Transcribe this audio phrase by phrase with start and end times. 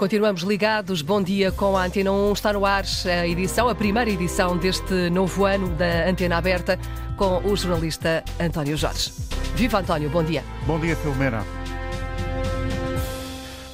[0.00, 1.02] Continuamos ligados.
[1.02, 2.32] Bom dia com a Antena 1.
[2.32, 6.78] Está no ar a edição, a primeira edição deste novo ano da Antena Aberta
[7.18, 9.12] com o jornalista António Jorge.
[9.54, 10.42] Viva António, bom dia.
[10.66, 11.44] Bom dia, Filomena.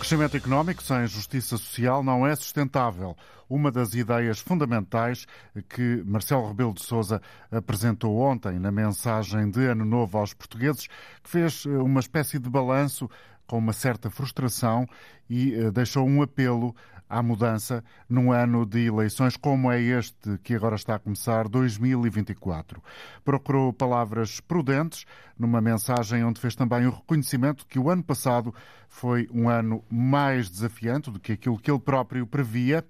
[0.01, 3.17] Crescimento económico sem justiça social não é sustentável.
[3.49, 5.27] Uma das ideias fundamentais
[5.69, 7.23] que Marcelo Rebelo de Sousa
[7.53, 10.89] apresentou ontem na mensagem de Ano Novo aos portugueses,
[11.23, 13.09] que fez uma espécie de balanço
[13.47, 14.87] com uma certa frustração
[15.29, 16.75] e uh, deixou um apelo
[17.09, 22.83] à mudança num ano de eleições como é este que agora está a começar, 2024.
[23.25, 25.05] Procurou palavras prudentes
[25.39, 28.55] numa mensagem onde fez também o reconhecimento que o ano passado
[28.89, 32.85] foi um ano mais desafiante do que aquilo que ele próprio previa.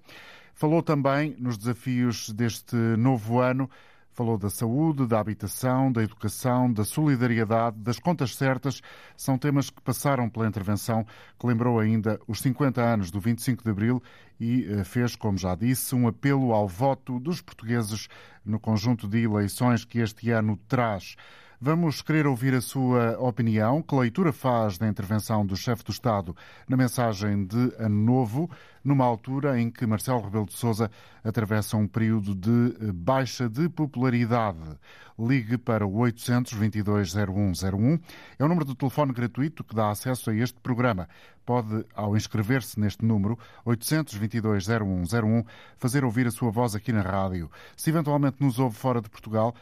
[0.53, 3.69] Falou também nos desafios deste novo ano
[4.17, 8.81] Falou da saúde, da habitação, da educação, da solidariedade, das contas certas.
[9.15, 11.05] São temas que passaram pela intervenção,
[11.37, 14.01] que lembrou ainda os 50 anos do 25 de Abril
[14.39, 18.07] e eh, fez, como já disse, um apelo ao voto dos portugueses
[18.43, 21.15] no conjunto de eleições que este ano traz.
[21.59, 23.81] Vamos querer ouvir a sua opinião.
[23.81, 26.35] Que leitura faz da intervenção do chefe do Estado
[26.69, 28.47] na mensagem de Ano Novo,
[28.83, 30.91] numa altura em que Marcelo Rebelo de Sousa
[31.23, 34.77] atravessa um período de eh, baixa de popularidade?
[35.17, 37.99] Ligue para o 822-0101.
[38.37, 41.09] É o número de telefone gratuito que dá acesso a este programa.
[41.43, 45.43] Pode, ao inscrever-se neste número, 822-0101,
[45.77, 47.49] fazer ouvir a sua voz aqui na rádio.
[47.75, 49.55] Se eventualmente nos ouve fora de Portugal,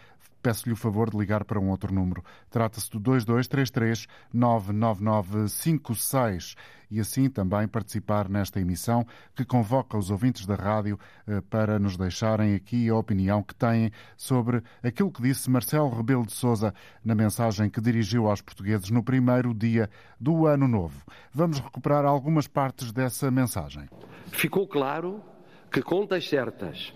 [0.45, 2.23] peço-lhe o favor de ligar para um outro número.
[2.51, 6.53] Trata-se do 2233 99956
[6.91, 11.97] e assim também participar nesta emissão que convoca os ouvintes da rádio eh, para nos
[11.97, 17.15] deixarem aqui a opinião que têm sobre aquilo que disse Marcelo Rebelo de Sousa na
[17.15, 21.01] mensagem que dirigiu aos portugueses no primeiro dia do ano novo.
[21.33, 23.89] Vamos recuperar algumas partes dessa mensagem.
[24.27, 25.23] Ficou claro
[25.71, 26.93] que contas certas,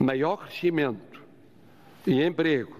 [0.00, 1.11] maior crescimento
[2.06, 2.76] e emprego,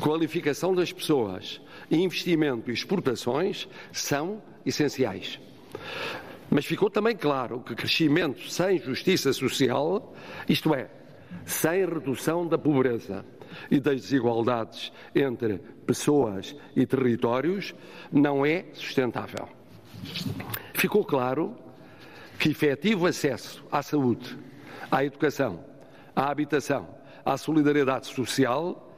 [0.00, 1.60] qualificação das pessoas,
[1.90, 5.40] investimento e exportações são essenciais.
[6.50, 10.14] Mas ficou também claro que crescimento sem justiça social,
[10.48, 10.88] isto é,
[11.44, 13.24] sem redução da pobreza
[13.70, 17.74] e das desigualdades entre pessoas e territórios,
[18.10, 19.48] não é sustentável.
[20.74, 21.56] Ficou claro
[22.38, 24.38] que efetivo acesso à saúde,
[24.90, 25.64] à educação,
[26.14, 28.94] à habitação, à solidariedade social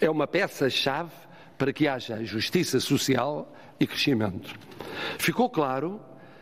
[0.00, 1.12] é uma peça-chave
[1.56, 4.54] para que haja justiça social e crescimento.
[5.18, 6.00] Ficou claro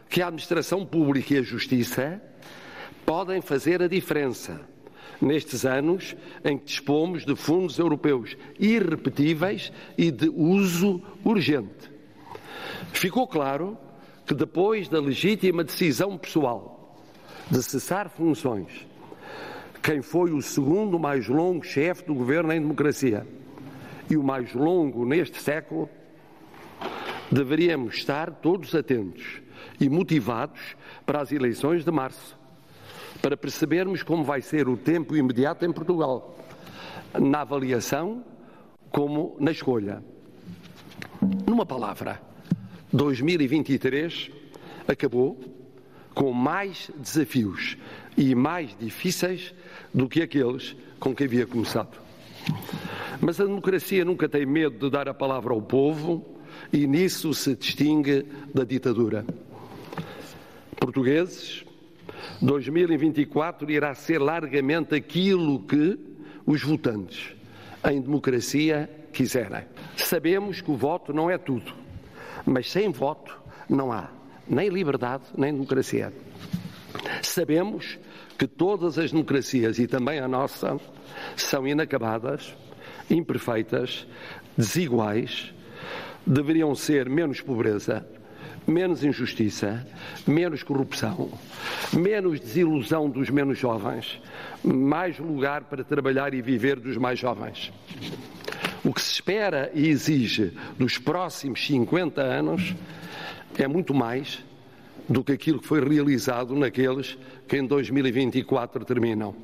[0.08, 2.20] que a administração pública e a justiça
[3.04, 4.60] podem fazer a diferença
[5.20, 6.14] nestes anos
[6.44, 11.90] em que dispomos de fundos europeus irrepetíveis e de uso urgente.
[12.92, 13.78] Ficou claro
[14.26, 16.96] que depois da legítima decisão pessoal
[17.50, 18.86] de cessar funções
[19.86, 23.24] quem foi o segundo mais longo chefe do governo em democracia
[24.10, 25.88] e o mais longo neste século,
[27.30, 29.40] deveríamos estar todos atentos
[29.80, 30.74] e motivados
[31.06, 32.36] para as eleições de março,
[33.22, 36.36] para percebermos como vai ser o tempo imediato em Portugal,
[37.16, 38.24] na avaliação
[38.90, 40.02] como na escolha.
[41.46, 42.20] Numa palavra,
[42.92, 44.32] 2023
[44.88, 45.38] acabou
[46.16, 47.76] com mais desafios
[48.16, 49.54] e mais difíceis
[49.92, 51.98] do que aqueles com que havia começado.
[53.20, 56.24] Mas a democracia nunca tem medo de dar a palavra ao povo
[56.72, 59.26] e nisso se distingue da ditadura.
[60.80, 61.66] Portugueses,
[62.40, 65.98] 2024 irá ser largamente aquilo que
[66.46, 67.34] os votantes
[67.90, 69.64] em democracia quiserem.
[69.98, 71.74] Sabemos que o voto não é tudo,
[72.46, 73.38] mas sem voto
[73.68, 74.08] não há
[74.48, 76.12] nem liberdade nem democracia.
[77.22, 77.98] Sabemos
[78.38, 80.78] que todas as democracias, e também a nossa,
[81.36, 82.54] são inacabadas,
[83.10, 84.06] imperfeitas,
[84.56, 85.52] desiguais,
[86.26, 88.06] deveriam ser menos pobreza,
[88.66, 89.86] menos injustiça,
[90.26, 91.30] menos corrupção,
[91.92, 94.20] menos desilusão dos menos jovens,
[94.62, 97.72] mais lugar para trabalhar e viver dos mais jovens.
[98.84, 102.74] O que se espera e exige dos próximos 50 anos
[103.62, 104.44] é muito mais
[105.08, 107.16] do que aquilo que foi realizado naqueles
[107.46, 109.34] que em 2024 terminam.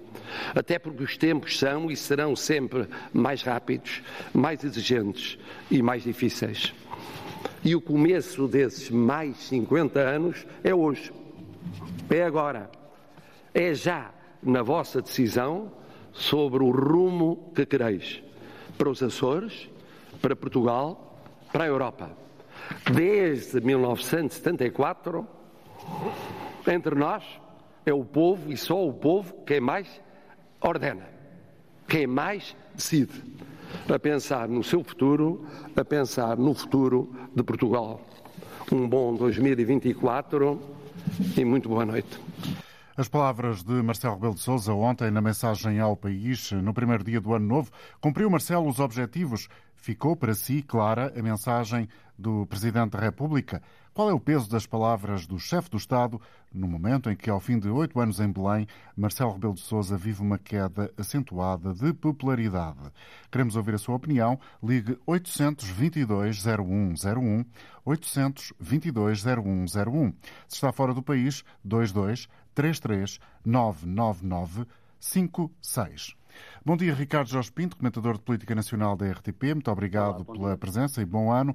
[0.55, 5.39] Até porque os tempos são e serão sempre mais rápidos, mais exigentes
[5.71, 6.75] e mais difíceis.
[7.65, 11.13] E o começo desses mais 50 anos é hoje.
[12.11, 12.71] É agora.
[13.55, 14.11] É já
[14.43, 15.71] na vossa decisão
[16.13, 18.23] sobre o rumo que quereis
[18.77, 19.69] para os Açores,
[20.21, 21.23] para Portugal,
[21.53, 22.11] para a Europa.
[22.93, 25.27] Desde 1974,
[26.67, 27.25] entre nós
[27.85, 30.01] é o povo e só o povo quem mais
[30.61, 31.09] ordena,
[31.89, 33.23] quem mais decide,
[33.93, 38.01] a pensar no seu futuro, a pensar no futuro de Portugal.
[38.71, 40.61] Um bom 2024
[41.37, 42.21] e muito boa noite.
[42.95, 47.21] As palavras de Marcelo Rebelo de Sousa ontem na mensagem ao país, no primeiro dia
[47.21, 47.71] do ano novo,
[48.01, 49.49] cumpriu Marcelo os objetivos?
[49.75, 51.89] Ficou para si clara a mensagem
[52.23, 53.61] do Presidente da República?
[53.93, 56.19] Qual é o peso das palavras do chefe do Estado
[56.51, 58.67] no momento em que, ao fim de oito anos em Belém,
[58.97, 62.91] Marcelo Rebelo de Sousa vive uma queda acentuada de popularidade?
[63.31, 64.41] Queremos ouvir a sua opinião.
[64.63, 67.45] Ligue 822-0101,
[67.87, 70.15] 822-0101.
[70.49, 74.65] Se está fora do país, 22 33 999
[74.99, 76.17] 56.
[76.65, 79.55] Bom dia, Ricardo Jorge Pinto, comentador de Política Nacional da RTP.
[79.55, 80.57] Muito obrigado Olá, pela dia.
[80.57, 81.55] presença e bom ano.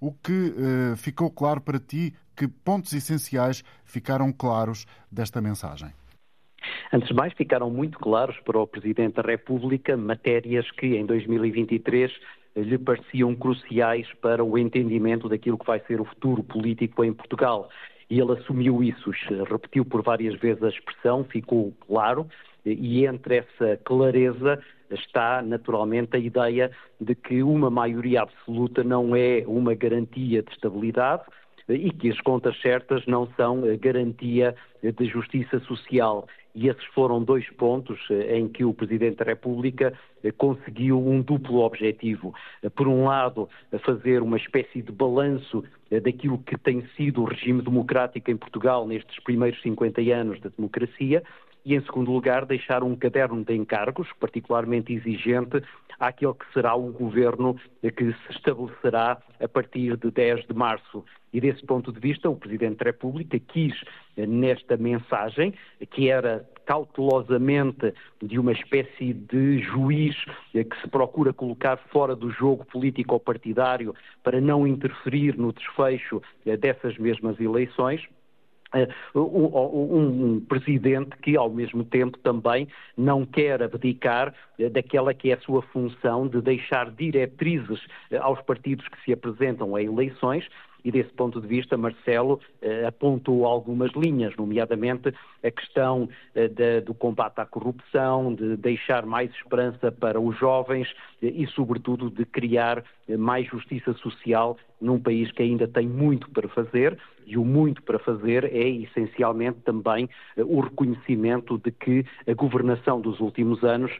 [0.00, 5.88] O que uh, ficou claro para ti, que pontos essenciais ficaram claros desta mensagem?
[6.92, 12.12] Antes de mais, ficaram muito claros para o Presidente da República matérias que em 2023
[12.54, 17.12] eh, lhe pareciam cruciais para o entendimento daquilo que vai ser o futuro político em
[17.12, 17.68] Portugal.
[18.08, 19.10] E ele assumiu isso,
[19.50, 22.26] repetiu por várias vezes a expressão, ficou claro,
[22.64, 24.58] e entre essa clareza
[24.90, 26.70] está naturalmente a ideia
[27.00, 31.22] de que uma maioria absoluta não é uma garantia de estabilidade
[31.68, 36.26] e que as contas certas não são garantia de justiça social.
[36.54, 39.92] E esses foram dois pontos eh, em que o Presidente da República
[40.24, 42.34] eh, conseguiu um duplo objetivo.
[42.62, 43.48] Eh, por um lado,
[43.84, 45.62] fazer uma espécie de balanço
[46.02, 51.22] daquilo que tem sido o regime democrático em Portugal nestes primeiros 50 anos da democracia,
[51.68, 55.62] e, em segundo lugar, deixar um caderno de encargos particularmente exigente
[56.00, 61.04] àquele que será o governo que se estabelecerá a partir de 10 de março.
[61.30, 63.74] E desse ponto de vista, o Presidente da República quis,
[64.16, 65.52] nesta mensagem,
[65.90, 67.92] que era cautelosamente
[68.22, 70.16] de uma espécie de juiz
[70.52, 76.22] que se procura colocar fora do jogo político ou partidário para não interferir no desfecho
[76.44, 78.06] dessas mesmas eleições,
[79.14, 85.34] um, um, presidente que, ao mesmo tempo, também não quer abdicar uh, daquela que é
[85.34, 87.80] a sua função de deixar diretrizes
[88.10, 90.46] uh, aos partidos que se apresentam a eleições,
[90.88, 95.12] e desse ponto de vista Marcelo eh, apontou algumas linhas, nomeadamente
[95.44, 100.88] a questão eh, de, do combate à corrupção, de deixar mais esperança para os jovens
[101.22, 102.82] eh, e, sobretudo, de criar
[103.18, 107.98] mais justiça social num país que ainda tem muito para fazer e o muito para
[107.98, 113.90] fazer é essencialmente também o reconhecimento de que a governação dos últimos anos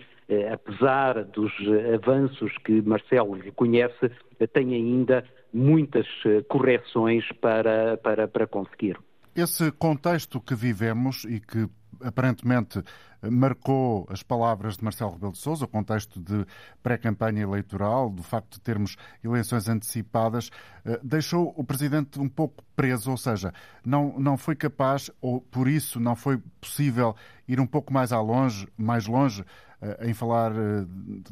[0.53, 1.51] apesar dos
[1.95, 4.11] avanços que Marcelo reconhece,
[4.53, 8.99] tem ainda muitas eh, correções para, para, para conseguir.
[9.35, 11.69] Esse contexto que vivemos e que
[12.03, 12.83] aparentemente
[13.23, 16.47] marcou as palavras de Marcelo Rebelo de Sousa, o contexto de
[16.83, 20.51] pré-campanha eleitoral, do facto de termos eleições antecipadas,
[20.85, 23.53] eh, deixou o Presidente um pouco preso, ou seja,
[23.85, 27.15] não, não foi capaz, ou por isso não foi possível
[27.47, 29.45] ir um pouco mais, a longe, mais longe
[29.83, 30.53] eh, em falar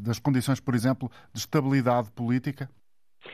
[0.00, 2.68] das condições, por exemplo, de estabilidade política?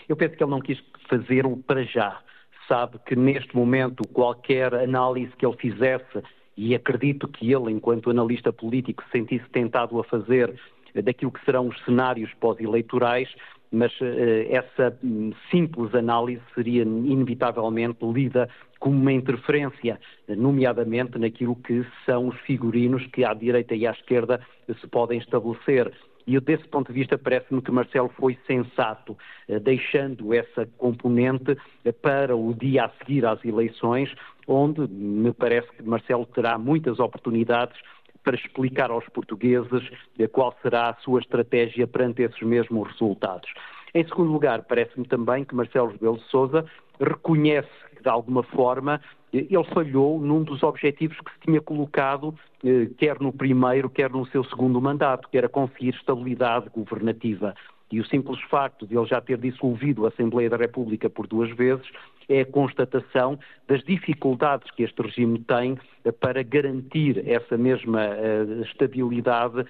[0.09, 2.21] Eu penso que ele não quis fazê-lo para já.
[2.69, 6.23] Sabe que neste momento qualquer análise que ele fizesse,
[6.57, 10.55] e acredito que ele, enquanto analista político, se sentisse tentado a fazer
[11.03, 13.29] daquilo que serão os cenários pós-eleitorais,
[13.71, 14.05] mas uh,
[14.51, 22.39] essa um, simples análise seria inevitavelmente lida como uma interferência, nomeadamente naquilo que são os
[22.41, 24.41] figurinos que à direita e à esquerda
[24.81, 25.93] se podem estabelecer.
[26.27, 29.17] E desse ponto de vista parece-me que Marcelo foi sensato,
[29.49, 34.13] eh, deixando essa componente eh, para o dia a seguir às eleições,
[34.47, 37.77] onde me parece que Marcelo terá muitas oportunidades
[38.23, 39.83] para explicar aos portugueses
[40.19, 43.53] eh, qual será a sua estratégia perante esses mesmos resultados.
[43.95, 46.65] Em segundo lugar, parece-me também que Marcelo Rebelo de Sousa
[46.99, 49.01] reconhece que, de alguma forma,
[49.33, 54.27] ele falhou num dos objetivos que se tinha colocado, eh, quer no primeiro, quer no
[54.27, 57.55] seu segundo mandato, que era conseguir estabilidade governativa.
[57.91, 61.51] E o simples facto de ele já ter dissolvido a Assembleia da República por duas
[61.57, 61.87] vezes
[62.29, 68.63] é a constatação das dificuldades que este regime tem eh, para garantir essa mesma uh,
[68.63, 69.65] estabilidade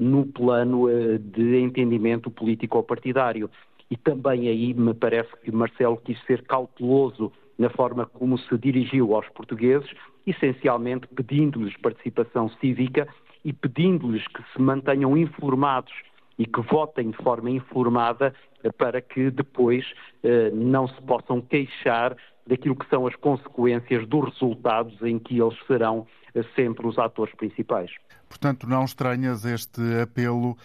[0.00, 0.86] no plano
[1.18, 3.48] de entendimento político-partidário.
[3.90, 9.14] E também aí me parece que Marcelo quis ser cauteloso na forma como se dirigiu
[9.14, 9.90] aos portugueses,
[10.26, 13.08] essencialmente pedindo-lhes participação cívica
[13.44, 15.92] e pedindo-lhes que se mantenham informados
[16.38, 18.32] e que votem de forma informada
[18.76, 19.84] para que depois
[20.22, 25.56] eh, não se possam queixar daquilo que são as consequências dos resultados em que eles
[25.66, 26.06] serão
[26.54, 27.90] sempre os atores principais.
[28.28, 30.56] Portanto, não estranhas este apelo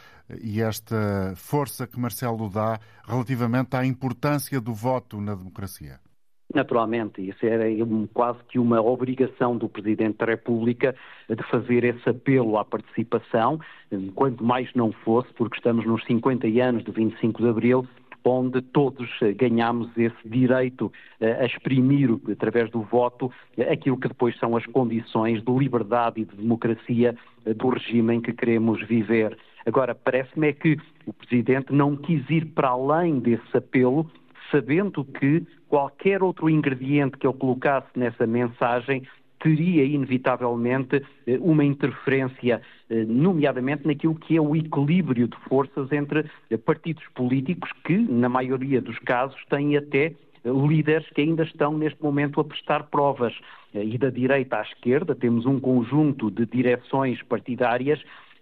[0.41, 6.00] e esta força que Marcelo dá relativamente à importância do voto na democracia?
[6.53, 7.65] Naturalmente, isso era
[8.13, 10.95] quase que uma obrigação do Presidente da República
[11.27, 13.60] de fazer esse apelo à participação,
[14.13, 17.88] quanto mais não fosse, porque estamos nos 50 anos de 25 de Abril,
[18.25, 23.31] onde todos ganhamos esse direito a exprimir, através do voto,
[23.69, 27.15] aquilo que depois são as condições de liberdade e de democracia
[27.57, 29.38] do regime em que queremos viver.
[29.65, 34.10] Agora, parece-me é que o Presidente não quis ir para além desse apelo,
[34.51, 39.03] sabendo que qualquer outro ingrediente que ele colocasse nessa mensagem
[39.43, 46.25] teria inevitavelmente eh, uma interferência, eh, nomeadamente naquilo que é o equilíbrio de forças entre
[46.50, 50.13] eh, partidos políticos que, na maioria dos casos, têm até
[50.45, 53.33] líderes que ainda estão neste momento a prestar provas.
[53.73, 58.00] E da direita à esquerda temos um conjunto de direções partidárias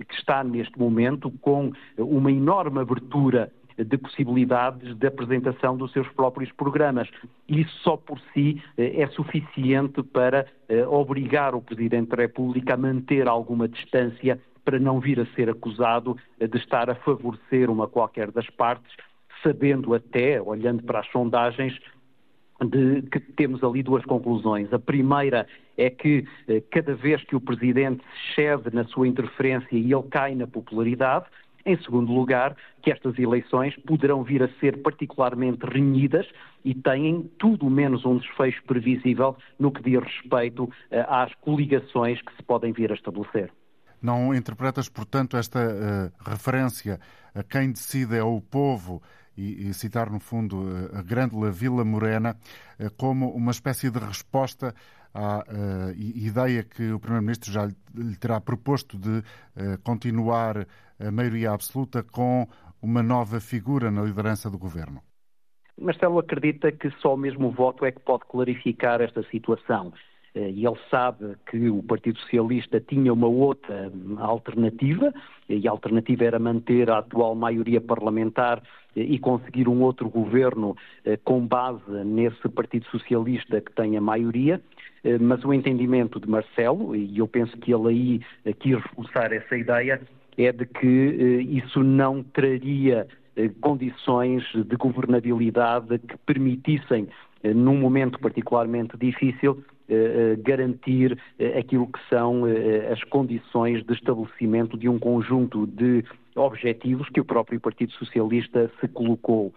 [0.07, 3.51] que está neste momento com uma enorme abertura
[3.83, 7.09] de possibilidades de apresentação dos seus próprios programas.
[7.47, 12.77] Isso só por si eh, é suficiente para eh, obrigar o Presidente da República a
[12.77, 17.87] manter alguma distância para não vir a ser acusado eh, de estar a favorecer uma
[17.87, 18.91] qualquer das partes,
[19.43, 21.77] sabendo até, olhando para as sondagens,
[22.63, 24.71] de que temos ali duas conclusões.
[24.71, 26.27] A primeira é que
[26.69, 28.03] cada vez que o Presidente
[28.35, 31.25] cede na sua interferência e ele cai na popularidade,
[31.65, 36.27] em segundo lugar, que estas eleições poderão vir a ser particularmente renhidas
[36.63, 40.71] e têm tudo menos um desfecho previsível no que diz respeito uh,
[41.07, 43.51] às coligações que se podem vir a estabelecer.
[44.01, 46.99] Não interpretas, portanto, esta uh, referência
[47.35, 49.01] a quem decide é o povo
[49.37, 52.35] e, e citar, no fundo, uh, a Grândola Vila Morena
[52.97, 54.73] como uma espécie de resposta
[55.13, 59.23] à uh, ideia que o Primeiro-Ministro já lhe terá proposto de uh,
[59.83, 60.65] continuar
[61.07, 62.47] a maioria absoluta com
[62.81, 65.01] uma nova figura na liderança do governo?
[65.79, 69.93] Marcelo acredita que só mesmo o voto é que pode clarificar esta situação.
[70.33, 75.13] Eh, e ele sabe que o Partido Socialista tinha uma outra alternativa,
[75.49, 78.61] e a alternativa era manter a atual maioria parlamentar
[78.95, 80.75] e conseguir um outro governo
[81.23, 84.61] com base nesse Partido Socialista que tem a maioria.
[85.03, 89.57] Eh, mas o entendimento de Marcelo, e eu penso que ele aí quis reforçar essa
[89.57, 90.01] ideia,
[90.37, 97.07] é de que eh, isso não traria eh, condições de governabilidade que permitissem,
[97.43, 99.63] num momento particularmente difícil,
[100.43, 101.17] garantir
[101.57, 102.43] aquilo que são
[102.91, 108.87] as condições de estabelecimento de um conjunto de objetivos que o próprio Partido Socialista se
[108.87, 109.51] colocou.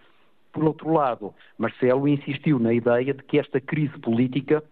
[0.51, 4.63] Por outro lado, Marcelo insistiu na ideia de que esta crise política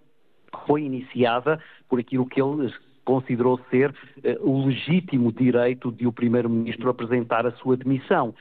[0.65, 6.89] foi iniciada por aquilo que ele considerou ser uh, o legítimo direito de o Primeiro-Ministro
[6.89, 8.33] apresentar a sua demissão,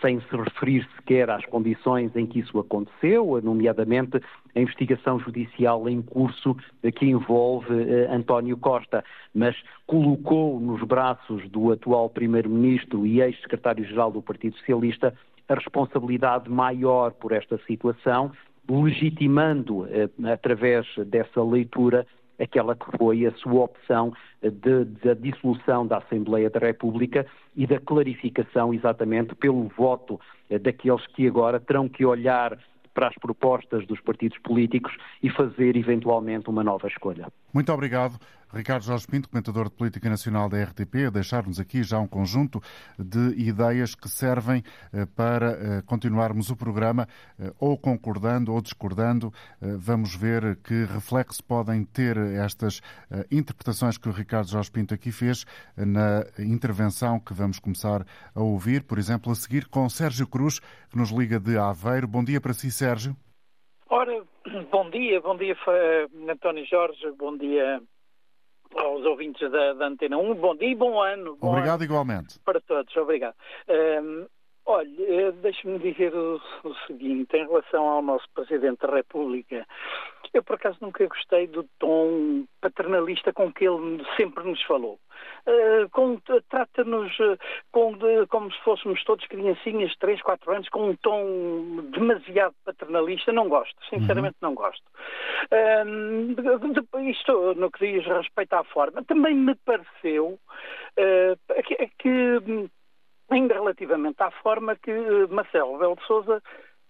[0.00, 4.18] sem se referir sequer às condições em que isso aconteceu, nomeadamente
[4.54, 9.04] a investigação judicial em curso uh, que envolve uh, António Costa,
[9.34, 9.56] mas
[9.86, 15.14] colocou nos braços do atual Primeiro-Ministro e ex-secretário-geral do Partido Socialista
[15.48, 18.32] a responsabilidade maior por esta situação
[18.68, 22.06] legitimando, eh, através dessa leitura,
[22.38, 24.12] aquela que foi a sua opção
[24.42, 31.26] da dissolução da Assembleia da República e da clarificação exatamente pelo voto eh, daqueles que
[31.26, 32.58] agora terão que olhar
[32.94, 37.28] para as propostas dos partidos políticos e fazer eventualmente uma nova escolha.
[37.52, 38.18] Muito obrigado.
[38.52, 42.60] Ricardo Jorge Pinto, comentador de Política Nacional da RTP, deixar-nos aqui já um conjunto
[42.98, 44.62] de ideias que servem
[44.92, 49.32] eh, para eh, continuarmos o programa, eh, ou concordando ou discordando.
[49.60, 52.80] Vamos ver que reflexo podem ter estas
[53.30, 55.44] interpretações que o Ricardo Jorge Pinto aqui fez
[55.76, 60.60] na intervenção que vamos começar a ouvir, por exemplo, a seguir com Sérgio Cruz,
[60.90, 62.06] que nos liga de Aveiro.
[62.06, 63.16] Bom dia para si, Sérgio.
[63.88, 64.24] Ora,
[64.70, 65.56] bom dia, bom dia
[66.28, 67.80] António Jorge, bom dia
[68.78, 70.34] aos ouvintes da, da, Antena 1.
[70.34, 71.36] Bom dia e bom ano.
[71.36, 72.38] Bom obrigado ano igualmente.
[72.40, 73.34] Para todos, obrigado.
[73.68, 74.26] Um,
[74.66, 79.66] olha, eh, deixe-me dizer o, o, seguinte, em relação ao nosso Presidente da República,
[80.34, 84.98] eu por acaso nunca gostei do tom paternalista com que ele sempre nos falou.
[85.46, 86.20] Uh,
[86.50, 87.38] trata-nos uh,
[88.28, 93.32] como se fôssemos todos criancinhas de 3, 4 anos, com um tom demasiado paternalista.
[93.32, 94.48] Não gosto, sinceramente uhum.
[94.48, 94.84] não gosto.
[95.52, 99.04] Uh, isto no que diz respeito à forma.
[99.04, 100.38] Também me pareceu
[101.64, 102.68] que, que,
[103.30, 104.92] ainda relativamente à forma que
[105.30, 106.42] Marcelo Belo de Souza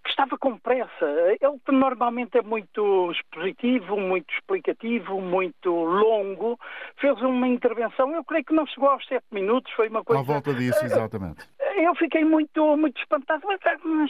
[0.08, 1.06] estava com pressa.
[1.40, 6.58] Ele normalmente é muito expositivo, muito explicativo, muito longo.
[7.00, 10.20] Fez uma intervenção, eu creio que não chegou aos sete minutos, foi uma coisa.
[10.22, 11.48] À volta disso, exatamente.
[11.76, 13.60] Eu fiquei muito, muito espantado, mas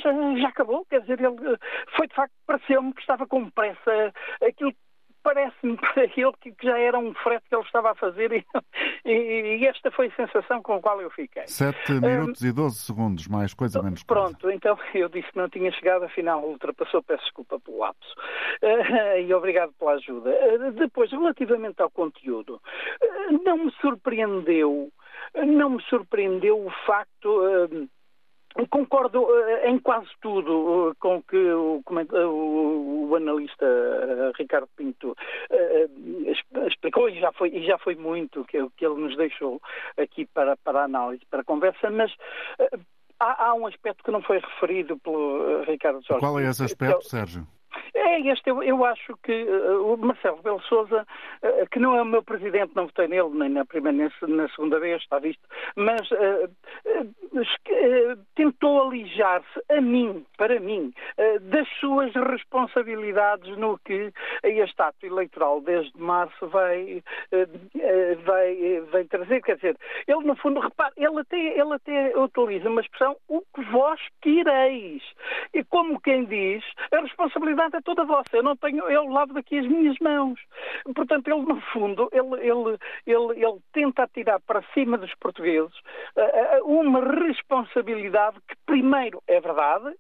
[0.01, 1.59] já, já acabou, quer dizer, ele
[1.97, 4.13] foi de facto, pareceu-me que estava com pressa.
[4.41, 4.73] Aquilo
[5.27, 8.47] parece-me para ele que já era um frete que ele estava a fazer e,
[9.05, 11.47] e, e, esta foi a sensação com a qual eu fiquei.
[11.47, 14.57] 7 minutos um, e 12 segundos, mais coisa menos Pronto, coisa.
[14.57, 18.15] então eu disse que não tinha chegado, afinal ultrapassou, peço desculpa pelo lapso.
[18.63, 20.31] Uh, e obrigado pela ajuda.
[20.31, 22.61] Uh, depois, relativamente ao conteúdo,
[23.03, 24.91] uh, não me surpreendeu,
[25.35, 27.89] não me surpreendeu o facto
[28.71, 35.15] Concordo uh, em quase tudo uh, com que o, o, o analista uh, Ricardo Pinto
[36.67, 39.61] explicou e já foi, e já foi muito que, que ele nos deixou
[39.97, 42.13] aqui para, para análise, para a conversa, mas
[43.21, 46.21] há, há, um aspecto que não foi referido pelo Ricardo Jorge.
[46.21, 47.47] Qual é esse aspecto, Sérgio?
[47.95, 51.07] É este, eu, eu acho que uh, o Marcelo Rebelo Souza,
[51.43, 54.49] uh, que não é o meu presidente, não votei nele, nem na primeira nem na
[54.49, 55.43] segunda vez, está visto,
[55.75, 56.51] mas uh,
[58.35, 60.93] tentou alijar-se a mim, para mim,
[61.43, 67.03] das suas responsabilidades no que este ato eleitoral desde março vai,
[68.25, 69.43] vai, vai trazer.
[69.43, 73.63] Quer dizer, ele no fundo, repare, ele até, ele até utiliza uma expressão, o que
[73.71, 75.03] vós quereis.
[75.53, 78.37] E como quem diz, a responsabilidade é toda vossa.
[78.37, 80.39] Eu não tenho, eu lavo daqui as minhas mãos.
[80.95, 85.77] Portanto, ele no fundo, ele, ele, ele, ele tenta atirar para cima dos portugueses
[86.17, 89.95] uh, uma responsabilidade que primeiro é verdade,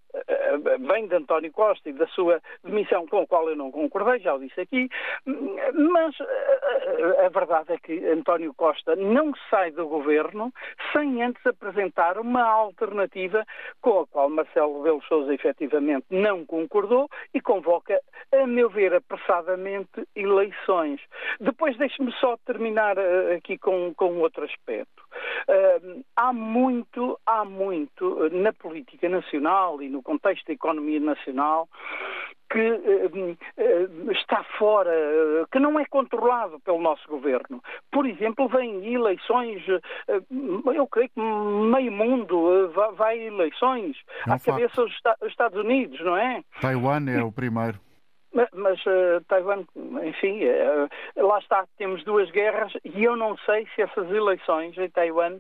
[0.81, 4.35] vem de António Costa e da sua demissão com a qual eu não concordei, já
[4.35, 4.89] o disse aqui,
[5.25, 10.53] mas uh, a verdade é que António Costa não sai do governo
[10.93, 13.45] sem antes apresentar uma alternativa
[13.81, 18.01] com a qual Marcelo Rebelo Sousa efetivamente não concordou e convoca
[18.33, 21.01] a meu ver, apressadamente eleições.
[21.41, 25.07] Depois deixe-me só terminar uh, aqui com, com outro aspecto.
[26.17, 31.69] Há muito, há muito na política nacional e no contexto da economia nacional
[32.49, 37.63] que uh, está fora, uh, que não é controlado pelo nosso governo.
[37.91, 39.63] Por exemplo, vêm eleições,
[40.75, 45.99] eu creio que meio mundo vai a eleições, é um à cabeça dos Estados Unidos,
[46.01, 46.43] não é?
[46.61, 47.79] Taiwan é o primeiro.
[48.33, 48.85] Mas, mas
[49.29, 49.65] Taiwan,
[50.05, 50.41] enfim,
[51.17, 55.39] lá está, temos duas guerras e eu não sei se essas eleições em Taiwan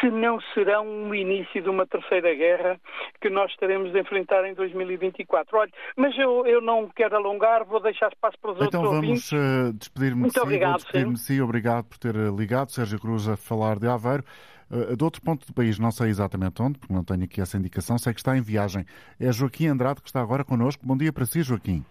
[0.00, 2.80] se não serão o início de uma terceira guerra
[3.20, 5.58] que nós estaremos a enfrentar em 2024.
[5.58, 9.26] Olha, mas eu, eu não quero alongar, vou deixar espaço para os então outros ouvintes.
[9.32, 10.40] Então vamos uh, despedir-me de si.
[10.40, 11.40] Obrigado, despedir-me de si.
[11.40, 14.22] Obrigado por ter eh, ligado, Sérgio Cruz, a falar de Aveiro.
[14.70, 17.58] Uh, de outro ponto do país, não sei exatamente onde, porque não tenho aqui essa
[17.58, 18.86] indicação, sei que está em viagem.
[19.20, 20.86] É Joaquim Andrade que está agora connosco.
[20.86, 21.84] Bom dia para si, Joaquim.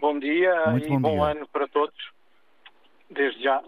[0.00, 1.24] Bom dia Muito e bom, bom dia.
[1.26, 1.94] ano para todos,
[3.08, 3.62] desde já.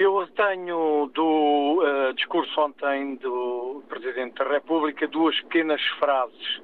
[0.00, 6.62] Eu tenho do uh, discurso ontem do Presidente da República duas pequenas frases.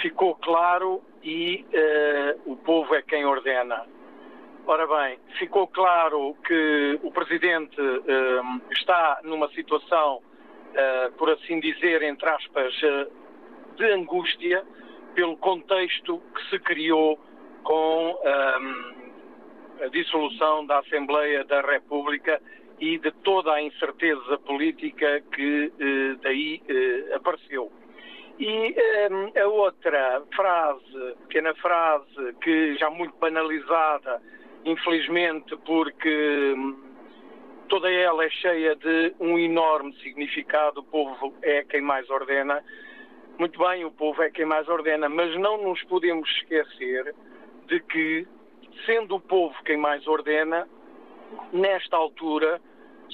[0.00, 3.84] Ficou claro e uh, o povo é quem ordena.
[4.66, 10.22] Ora bem, ficou claro que o Presidente uh, está numa situação,
[11.18, 12.74] por assim dizer, entre aspas,
[13.76, 14.64] de angústia
[15.14, 17.20] pelo contexto que se criou
[17.62, 18.18] com
[19.82, 22.40] a dissolução da Assembleia da República
[22.82, 27.70] e de toda a incerteza política que eh, daí eh, apareceu.
[28.40, 34.20] E eh, a outra frase, pequena frase, que já muito banalizada,
[34.64, 36.76] infelizmente, porque hum,
[37.68, 42.64] toda ela é cheia de um enorme significado, o povo é quem mais ordena.
[43.38, 47.14] Muito bem, o povo é quem mais ordena, mas não nos podemos esquecer
[47.68, 48.26] de que
[48.84, 50.68] sendo o povo quem mais ordena,
[51.52, 52.60] nesta altura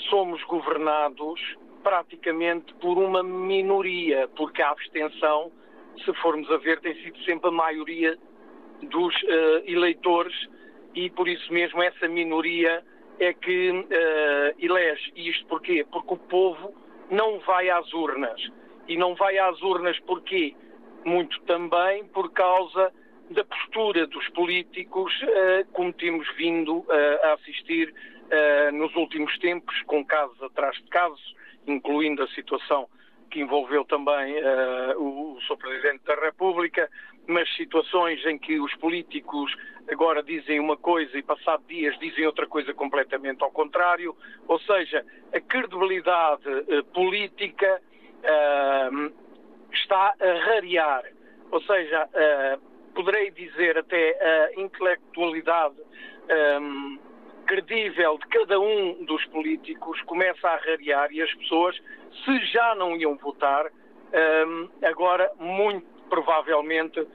[0.08, 1.40] somos governados
[1.82, 5.50] praticamente por uma minoria, porque a abstenção,
[6.04, 8.18] se formos a ver, tem sido sempre a maioria
[8.82, 10.34] dos uh, eleitores
[10.94, 12.84] e por isso mesmo essa minoria
[13.18, 13.84] é que uh,
[14.58, 15.12] elege.
[15.14, 15.84] E isto porquê?
[15.90, 16.74] Porque o povo
[17.10, 18.40] não vai às urnas.
[18.86, 20.54] E não vai às urnas porquê?
[21.04, 22.92] Muito também por causa
[23.30, 26.86] da postura dos políticos, uh, como temos vindo uh,
[27.24, 27.94] a assistir
[28.28, 31.34] uh, nos últimos tempos, com casos atrás de casos,
[31.66, 32.88] incluindo a situação
[33.30, 34.36] que envolveu também
[34.96, 35.58] o, o Sr.
[35.58, 36.88] Presidente da República,
[37.26, 39.54] mas situações em que os políticos
[39.86, 45.04] agora dizem uma coisa e passado dias dizem outra coisa completamente ao contrário, ou seja,
[45.34, 46.42] a credibilidade
[46.94, 47.82] política
[49.70, 51.04] está a rarear
[51.50, 55.76] ou seja, uh, poderei dizer até a intelectualidade
[57.48, 61.76] credível de cada um dos políticos começa a rarear e as pessoas,
[62.24, 67.06] se já não iam votar, um, agora muito provavelmente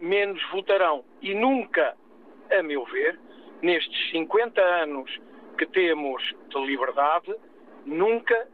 [0.00, 1.04] menos votarão.
[1.20, 1.96] E nunca,
[2.50, 3.18] a meu ver,
[3.62, 5.10] nestes 50 anos
[5.56, 7.34] que temos de liberdade,
[7.84, 8.48] nunca,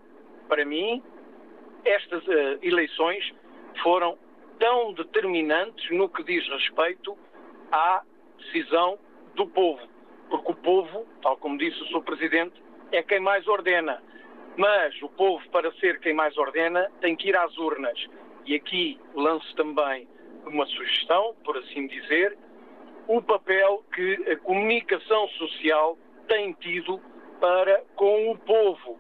[0.49, 1.03] para mim,
[1.85, 3.33] estas uh, eleições
[3.83, 4.19] foram
[4.59, 7.17] tão determinantes no que diz respeito
[7.71, 8.03] à
[8.39, 8.99] decisão
[9.35, 9.94] do povo.
[10.35, 12.03] Porque o povo, tal como disse o Sr.
[12.03, 14.03] Presidente, é quem mais ordena.
[14.57, 17.97] Mas o povo, para ser quem mais ordena, tem que ir às urnas.
[18.45, 20.09] E aqui lanço também
[20.45, 22.37] uma sugestão, por assim dizer,
[23.07, 27.01] o papel que a comunicação social tem tido
[27.41, 28.99] para com o povo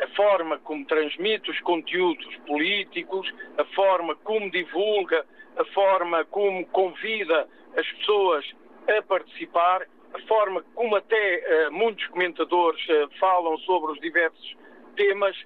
[0.00, 7.48] a forma como transmite os conteúdos políticos, a forma como divulga, a forma como convida
[7.76, 8.44] as pessoas
[8.86, 9.88] a participar,
[10.20, 14.56] forma como até uh, muitos comentadores uh, falam sobre os diversos
[14.96, 15.36] temas,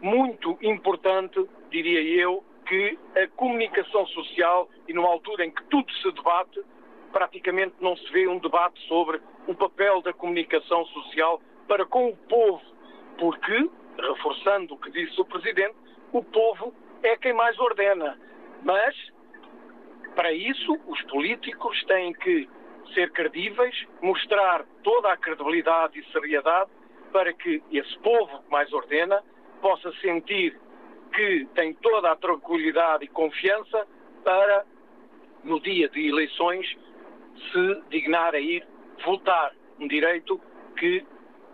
[0.00, 6.10] muito importante, diria eu, que a comunicação social, e numa altura em que tudo se
[6.12, 6.62] debate,
[7.12, 12.16] praticamente não se vê um debate sobre o papel da comunicação social para com o
[12.16, 12.62] povo
[13.20, 15.76] porque, reforçando o que disse o Presidente,
[16.10, 18.18] o povo é quem mais ordena.
[18.64, 18.96] Mas,
[20.16, 22.48] para isso, os políticos têm que
[22.94, 26.70] ser credíveis, mostrar toda a credibilidade e seriedade
[27.12, 29.22] para que esse povo que mais ordena
[29.60, 30.58] possa sentir
[31.12, 33.86] que tem toda a tranquilidade e confiança
[34.24, 34.64] para,
[35.42, 36.66] no dia de eleições,
[37.50, 38.66] se dignar a ir
[39.04, 39.52] votar.
[39.78, 40.40] Um direito
[40.76, 41.04] que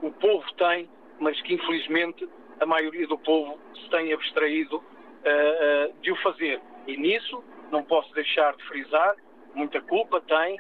[0.02, 2.28] o povo tem mas que infelizmente
[2.60, 6.60] a maioria do povo se tem abstraído uh, uh, de o fazer.
[6.86, 9.16] E nisso não posso deixar de frisar,
[9.54, 10.58] muita culpa tem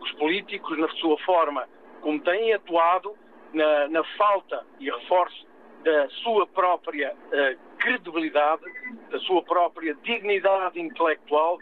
[0.00, 1.66] os políticos na sua forma
[2.00, 3.14] como têm atuado,
[3.52, 5.46] na, na falta e reforço
[5.84, 8.62] da sua própria uh, credibilidade,
[9.10, 11.58] da sua própria dignidade intelectual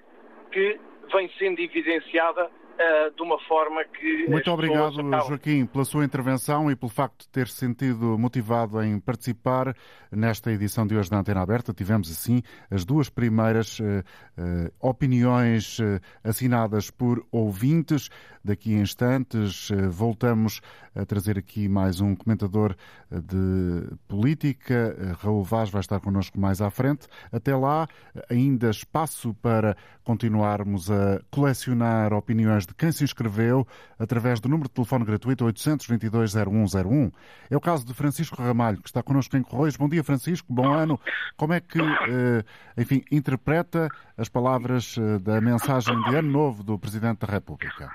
[0.50, 0.80] que
[1.12, 4.26] vem sendo evidenciada uh, de uma forma que.
[4.28, 4.94] Muito obrigado,
[5.26, 9.74] Joaquim, pela sua intervenção e pelo facto de ter se sentido motivado em participar
[10.16, 11.72] nesta edição de hoje da Antena Aberta.
[11.72, 15.78] Tivemos, assim, as duas primeiras uh, uh, opiniões
[16.24, 18.08] assinadas por ouvintes.
[18.42, 20.60] Daqui a instantes voltamos
[20.94, 22.76] a trazer aqui mais um comentador
[23.10, 25.16] de política.
[25.18, 27.08] Raul Vaz vai estar connosco mais à frente.
[27.32, 27.88] Até lá,
[28.30, 33.66] ainda espaço para continuarmos a colecionar opiniões de quem se inscreveu
[33.98, 37.12] através do número de telefone gratuito 822-0101.
[37.50, 39.76] É o caso de Francisco Ramalho, que está connosco em Correios.
[39.76, 40.46] Bom dia, Francisco.
[40.52, 40.98] Bom ano.
[41.36, 42.44] Como é que, eh,
[42.78, 47.90] enfim, interpreta as palavras eh, da mensagem de Ano Novo do Presidente da República?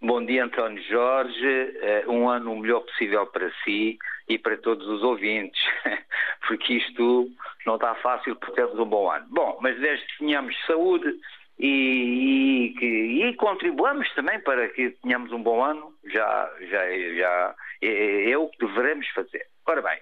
[0.00, 1.46] Bom dia, António Jorge.
[1.80, 3.98] Eh, um ano o melhor possível para si
[4.28, 5.60] e para todos os ouvintes,
[6.46, 7.30] porque isto
[7.66, 9.26] não está fácil porque temos um bom ano.
[9.30, 11.14] Bom, mas desde que tenhamos saúde,
[11.58, 18.30] e, e, e, contribuamos também para que tenhamos um bom ano, já, já, já é,
[18.30, 19.44] é o que devemos fazer.
[19.66, 19.98] Ora bem,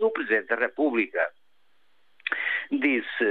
[0.00, 1.30] o Presidente da República
[2.70, 3.24] disse,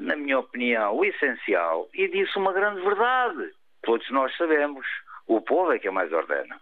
[0.00, 3.50] na minha opinião, o essencial e disse uma grande verdade.
[3.82, 4.86] Todos nós sabemos,
[5.26, 6.60] o povo é que é mais ordena.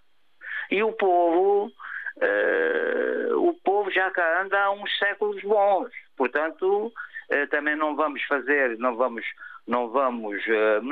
[0.70, 5.90] E o povo, uh, o povo já cá anda há uns séculos bons.
[6.16, 9.24] Portanto, uh, também não vamos fazer, não vamos
[9.66, 10.82] não vamos uh,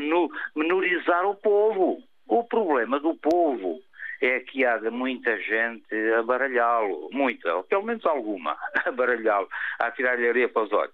[0.55, 2.03] menorizar o povo.
[2.29, 3.81] O problema do povo
[4.21, 9.91] é que há muita gente a baralhá-lo, muita, ou pelo menos alguma, a baralhá-lo, a
[9.91, 10.93] tirar-lhe areia para os olhos.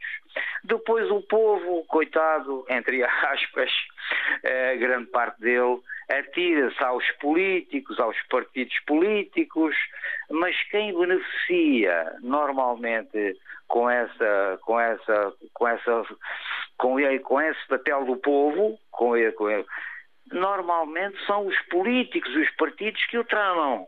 [0.64, 3.70] Depois o povo, coitado, entre aspas,
[4.44, 9.74] a grande parte dele, atira-se aos políticos, aos partidos políticos,
[10.30, 16.04] mas quem beneficia normalmente com essa, com essa, com essa,
[16.76, 19.64] com, com esse papel do povo, com ele, com ele,
[20.32, 23.87] normalmente são os políticos, os partidos que o tramam.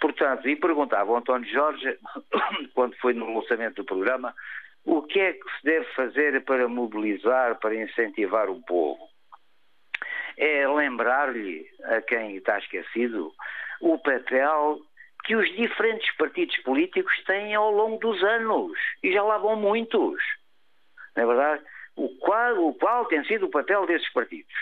[0.00, 1.98] Portanto, e perguntava ao António Jorge,
[2.74, 4.34] quando foi no lançamento do programa,
[4.84, 9.08] o que é que se deve fazer para mobilizar, para incentivar o povo?
[10.36, 13.32] É lembrar-lhe a quem está esquecido
[13.80, 14.80] o papel
[15.24, 18.72] que os diferentes partidos políticos têm ao longo dos anos.
[19.02, 20.20] E já lá vão muitos.
[21.16, 21.62] Não é verdade?
[21.94, 24.54] O qual, o qual tem sido o papel desses partidos.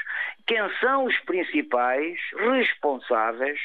[0.51, 3.61] Quem são os principais responsáveis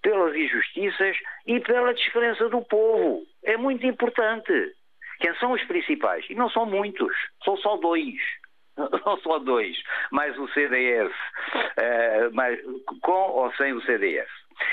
[0.00, 1.14] pelas injustiças
[1.46, 3.26] e pela descrença do povo.
[3.44, 4.72] É muito importante.
[5.18, 6.24] Quem são os principais?
[6.30, 8.18] E não são muitos, são só dois.
[9.04, 9.76] não só dois,
[10.10, 12.58] mais o CDS, uh, mais,
[13.02, 14.30] com ou sem o CDS.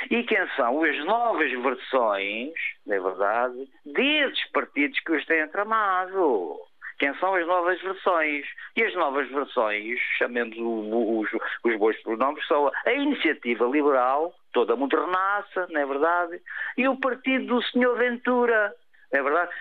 [0.09, 2.53] E quem são as novas versões,
[2.85, 6.61] na verdade, desses partidos que os têm tramado?
[6.99, 8.45] Quem são as novas versões?
[8.75, 11.29] E as novas versões, chamemos os,
[11.63, 16.41] os bons pronomes, são a Iniciativa Liberal, toda modernaça, não é verdade?
[16.75, 18.73] E o partido do Senhor Ventura,
[19.11, 19.51] não é verdade?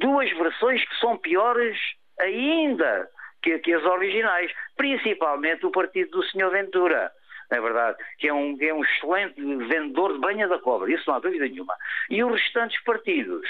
[0.00, 1.78] Duas versões que são piores
[2.18, 3.08] ainda
[3.42, 7.12] que, que as originais, principalmente o partido do Senhor Ventura
[7.50, 11.16] é verdade, que é, um, é um excelente vendedor de banha da cobra, isso não
[11.16, 11.74] há dúvida nenhuma.
[12.10, 13.48] E os restantes partidos,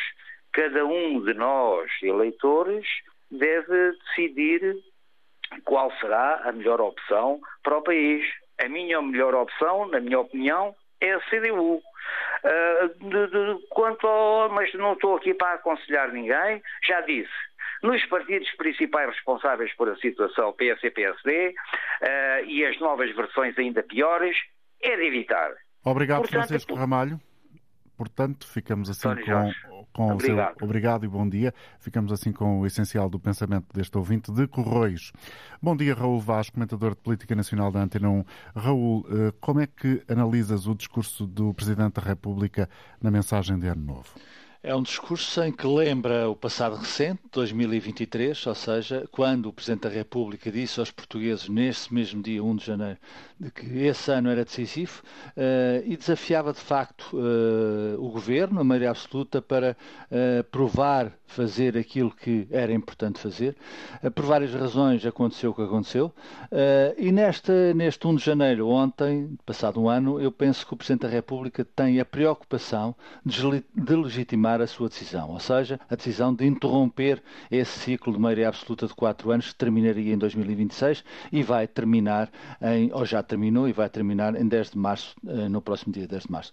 [0.53, 2.87] cada um de nós, eleitores,
[3.31, 4.77] deve decidir
[5.65, 8.25] qual será a melhor opção para o país.
[8.61, 11.77] A minha melhor opção, na minha opinião, é a CDU.
[11.77, 11.83] Uh,
[12.45, 17.33] ah, de, de, quanto ao, mas não estou aqui para aconselhar ninguém, já disse,
[17.83, 23.57] nos partidos principais responsáveis por a situação, PS e PSD, uh, e as novas versões
[23.59, 24.37] ainda piores,
[24.83, 25.53] é de evitar.
[25.85, 27.21] Obrigado, Portanto, Francisco Ramalho.
[27.99, 31.53] Portanto, ficamos assim com, com o seu obrigado e bom dia.
[31.81, 35.13] Ficamos assim com o essencial do pensamento deste ouvinte de Corroios.
[35.61, 38.25] Bom dia, Raul Vaz, comentador de Política Nacional da Antena 1.
[38.55, 42.71] Raul, eh, como é que analisas o discurso do Presidente da República
[43.03, 44.15] na mensagem de Ano Novo?
[44.61, 49.83] É um discurso em que lembra o passado recente, 2023, ou seja, quando o Presidente
[49.83, 52.99] da República disse aos portugueses, nesse mesmo dia 1 de janeiro,
[53.39, 55.01] de que esse ano era decisivo
[55.37, 59.77] uh, e desafiava de facto uh, o Governo, a maioria absoluta, para
[60.11, 63.55] uh, provar fazer aquilo que era importante fazer.
[64.15, 66.11] por várias razões aconteceu o que aconteceu.
[66.97, 71.03] e neste, neste 1 de janeiro, ontem, passado um ano, eu penso que o Presidente
[71.03, 73.45] da República tem a preocupação de
[73.95, 78.87] legitimar a sua decisão, ou seja, a decisão de interromper esse ciclo de maioria absoluta
[78.87, 82.31] de quatro anos que terminaria em 2026 e vai terminar
[82.61, 86.07] em, ou já terminou e vai terminar em 10 de março, eh, no próximo dia
[86.07, 86.53] 10 de março.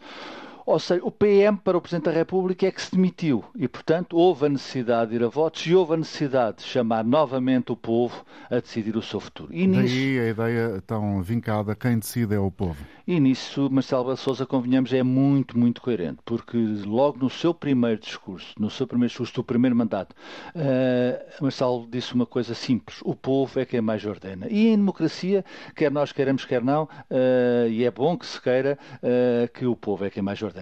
[0.65, 4.17] Ou seja, o PM para o Presidente da República é que se demitiu e, portanto,
[4.17, 7.75] houve a necessidade de ir a votos e houve a necessidade de chamar novamente o
[7.75, 9.53] povo a decidir o seu futuro.
[9.53, 10.21] E Daí nisso...
[10.21, 12.83] a ideia tão vincada, quem decide é o povo.
[13.05, 18.55] E nisso Marcelo Souza, convenhamos, é muito, muito coerente, porque logo no seu primeiro discurso,
[18.57, 20.15] no seu primeiro discurso do primeiro mandato,
[20.55, 24.47] uh, Marcelo disse uma coisa simples, o povo é quem mais ordena.
[24.49, 28.79] E em democracia, quer nós queremos, quer não, uh, e é bom que se queira
[28.97, 30.54] uh, que o povo é quem mais ordena.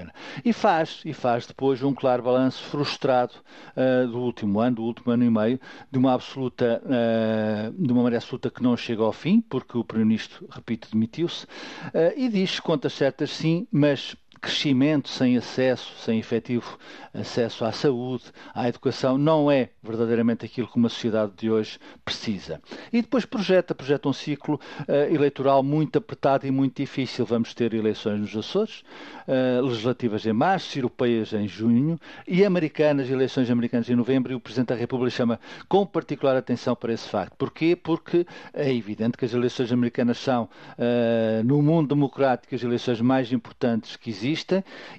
[0.44, 3.34] E faz, e faz depois um claro balanço frustrado
[3.76, 5.60] uh, do último ano, do último ano e meio,
[5.92, 9.84] de uma absoluta, uh, de uma maneira absoluta que não chega ao fim, porque o
[9.84, 16.78] Primeiro-Ministro, repito, demitiu-se, uh, e diz contas certas sim, mas crescimento sem acesso, sem efetivo
[17.14, 22.62] acesso à saúde, à educação, não é verdadeiramente aquilo que uma sociedade de hoje precisa.
[22.92, 27.26] E depois projeta, projeta um ciclo uh, eleitoral muito apertado e muito difícil.
[27.26, 28.84] Vamos ter eleições nos Açores,
[29.28, 34.42] uh, legislativas em março, europeias em junho e americanas, eleições americanas em novembro, e o
[34.42, 37.34] Presidente da República chama com particular atenção para esse facto.
[37.38, 37.78] Porquê?
[37.78, 43.32] Porque é evidente que as eleições americanas são, uh, no mundo democrático, as eleições mais
[43.32, 44.33] importantes que existem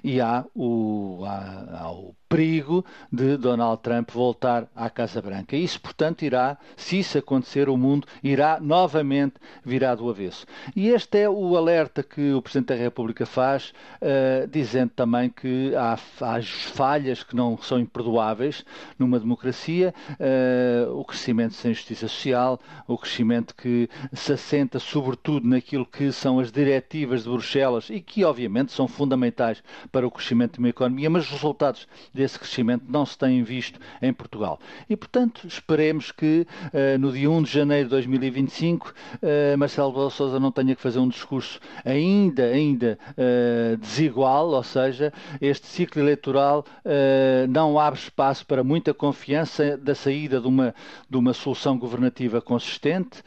[0.03, 5.55] e há o, há, há o perigo de Donald Trump voltar à Casa Branca.
[5.55, 10.45] Isso, portanto, irá, se isso acontecer, o mundo irá novamente virar do avesso.
[10.75, 15.73] E este é o alerta que o Presidente da República faz, uh, dizendo também que
[15.75, 18.65] há, há, falhas que não são imperdoáveis
[18.99, 25.85] numa democracia, uh, o crescimento sem justiça social, o crescimento que se assenta sobretudo naquilo
[25.85, 30.59] que são as diretivas de Bruxelas e que, obviamente, são fundamentais para o crescimento de
[30.59, 31.87] uma economia, mas os resultados
[32.25, 34.59] desse crescimento não se têm visto em Portugal.
[34.89, 40.09] E, portanto, esperemos que uh, no dia 1 de janeiro de 2025 uh, Marcelo Rebelo
[40.09, 46.01] Sousa não tenha que fazer um discurso ainda, ainda uh, desigual, ou seja, este ciclo
[46.01, 46.65] eleitoral
[47.49, 50.73] não abre espaço para muita confiança da saída de uma,
[51.09, 53.23] de uma solução governativa consistente,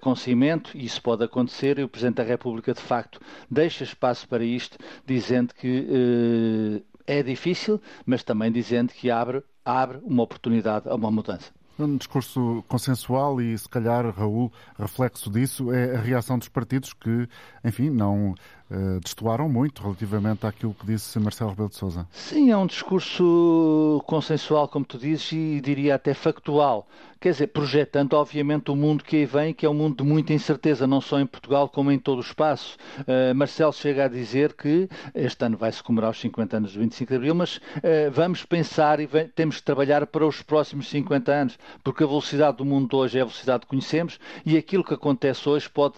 [0.00, 4.26] com cimento, e isso pode acontecer, e o Presidente da República, de facto, deixa espaço
[4.28, 10.94] para isto, dizendo que é difícil, mas também dizendo que abre, abre uma oportunidade a
[10.94, 11.52] uma mudança.
[11.78, 17.26] Um discurso consensual e, se calhar, Raul, reflexo disso é a reação dos partidos que,
[17.64, 18.34] enfim, não
[18.72, 22.06] uh, destoaram muito relativamente àquilo que disse Marcelo Rebelo de Sousa.
[22.10, 26.88] Sim, é um discurso consensual, como tu dizes, e diria até factual.
[27.22, 30.32] Quer dizer, projetando, obviamente, o mundo que aí vem, que é um mundo de muita
[30.32, 32.76] incerteza, não só em Portugal, como em todo o espaço.
[33.02, 37.08] Uh, Marcelo chega a dizer que este ano vai-se comemorar os 50 anos do 25
[37.08, 37.60] de Abril, mas uh,
[38.10, 39.06] vamos pensar e
[39.36, 43.20] temos que trabalhar para os próximos 50 anos, porque a velocidade do mundo hoje é
[43.20, 45.94] a velocidade que conhecemos e aquilo que acontece hoje pode,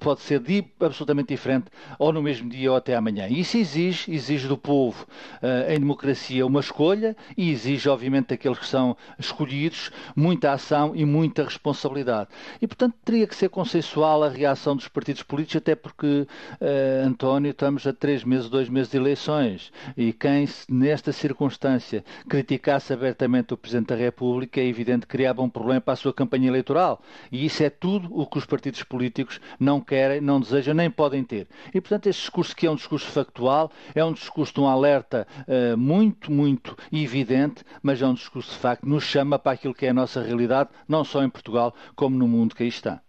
[0.00, 1.66] pode ser de, absolutamente diferente,
[1.98, 3.26] ou no mesmo dia ou até amanhã.
[3.28, 5.06] E isso exige, exige do povo,
[5.42, 10.92] uh, em democracia, uma escolha e exige, obviamente, daqueles que são escolhidos, muita muita ação
[10.94, 12.28] e muita responsabilidade.
[12.60, 16.26] E, portanto, teria que ser consensual a reação dos partidos políticos, até porque,
[16.60, 22.92] uh, António, estamos a três meses, dois meses de eleições, e quem, nesta circunstância, criticasse
[22.92, 26.48] abertamente o Presidente da República, é evidente que criava um problema para a sua campanha
[26.48, 27.02] eleitoral.
[27.32, 31.24] E isso é tudo o que os partidos políticos não querem, não desejam, nem podem
[31.24, 31.48] ter.
[31.74, 35.26] E, portanto, este discurso que é um discurso factual, é um discurso de um alerta
[35.46, 39.74] uh, muito, muito evidente, mas é um discurso de facto que nos chama para aquilo
[39.74, 43.00] que é a nossa realidade não só em Portugal, como no mundo que aí está.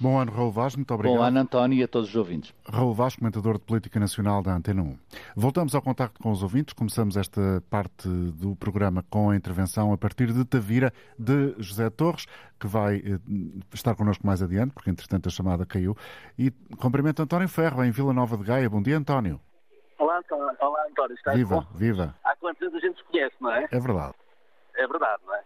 [0.00, 1.18] Bom ano, Raul Vaz, muito obrigado.
[1.18, 2.54] Bom ano, António, e a todos os ouvintes.
[2.70, 4.98] Raul Vaz, comentador de Política Nacional da Antena 1.
[5.34, 6.72] Voltamos ao contacto com os ouvintes.
[6.72, 12.26] Começamos esta parte do programa com a intervenção a partir de Tavira, de José Torres,
[12.60, 13.18] que vai eh,
[13.74, 15.96] estar connosco mais adiante, porque entretanto a chamada caiu.
[16.38, 18.70] E cumprimento António Ferro, em Vila Nova de Gaia.
[18.70, 19.40] Bom dia, António.
[19.98, 20.56] Olá, António.
[20.60, 21.14] Olá, António.
[21.16, 21.66] Estás viva, bom?
[21.76, 22.14] viva.
[22.22, 23.66] Há quantos anos a gente se conhece, não é?
[23.68, 24.14] É verdade.
[24.76, 25.42] É verdade, não é?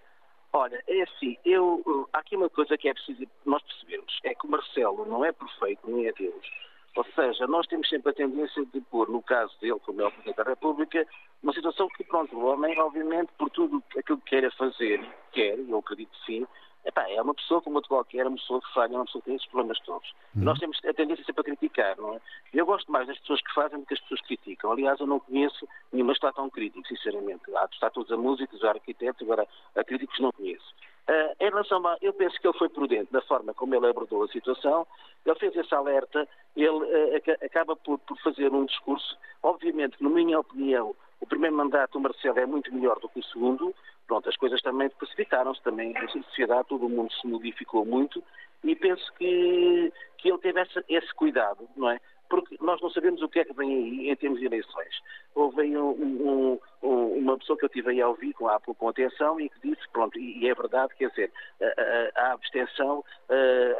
[0.54, 4.46] Olha, é assim, eu, há aqui uma coisa que é preciso nós percebermos, é que
[4.46, 6.50] o Marcelo não é perfeito, nem é Deus.
[6.94, 10.10] Ou seja, nós temos sempre a tendência de pôr, no caso dele, como é o
[10.10, 11.06] Presidente da República,
[11.42, 15.78] uma situação que, pronto, o homem, obviamente, por tudo aquilo que queira fazer, quer, eu
[15.78, 16.46] acredito que sim,
[16.84, 19.36] Epá, é uma pessoa como outra qualquer, uma pessoa que falha, uma pessoa que tem
[19.36, 20.08] esses problemas todos.
[20.34, 20.42] Uhum.
[20.42, 22.20] Nós temos a tendência sempre a criticar, não é?
[22.52, 24.72] Eu gosto mais das pessoas que fazem do que as pessoas que criticam.
[24.72, 27.42] Aliás, eu não conheço nenhuma está tão crítico, sinceramente.
[27.54, 30.74] Há, está todos a músicos, a arquitetos, agora a críticos não conheço.
[31.08, 34.22] Uh, em relação a, eu penso que ele foi prudente na forma como ele abordou
[34.22, 34.86] a situação,
[35.26, 40.38] ele fez esse alerta, ele uh, acaba por, por, fazer um discurso, obviamente, na minha
[40.38, 40.94] opinião,
[41.32, 43.74] primeiro mandato do Marcelo é muito melhor do que o segundo,
[44.06, 48.22] pronto, as coisas também precipitaram-se, também a sociedade, todo o mundo se modificou muito
[48.62, 51.98] e penso que, que ele teve esse cuidado, não é?
[52.32, 55.02] Porque nós não sabemos o que é que vem aí em termos de eleições.
[55.34, 59.38] Houve aí um, um, uma pessoa que eu tive aí a ouvir com, com atenção
[59.38, 63.04] e que disse, pronto, e, é verdade, quer dizer, a, a, a abstenção,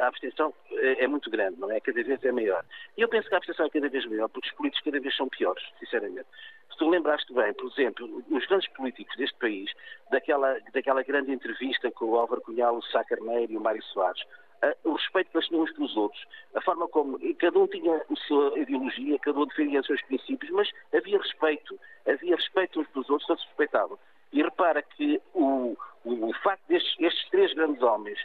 [0.01, 1.79] a abstenção é, é muito grande, não é?
[1.79, 2.63] Cada vez é maior.
[2.95, 5.15] E eu penso que a abstenção é cada vez maior, porque os políticos cada vez
[5.15, 6.27] são piores, sinceramente.
[6.69, 9.71] Se tu lembraste bem, por exemplo, os grandes políticos deste país,
[10.11, 14.23] daquela, daquela grande entrevista com o Álvaro Cunhal, o Sá Carneiro e o Mário Soares,
[14.83, 19.19] o respeito tinham uns pelos outros, a forma como cada um tinha a sua ideologia,
[19.19, 23.43] cada um defendia os seus princípios, mas havia respeito, havia respeito uns pelos outros, todos
[23.43, 23.99] se respeitavam.
[24.31, 28.19] E repara que o, o, o facto destes estes três grandes homens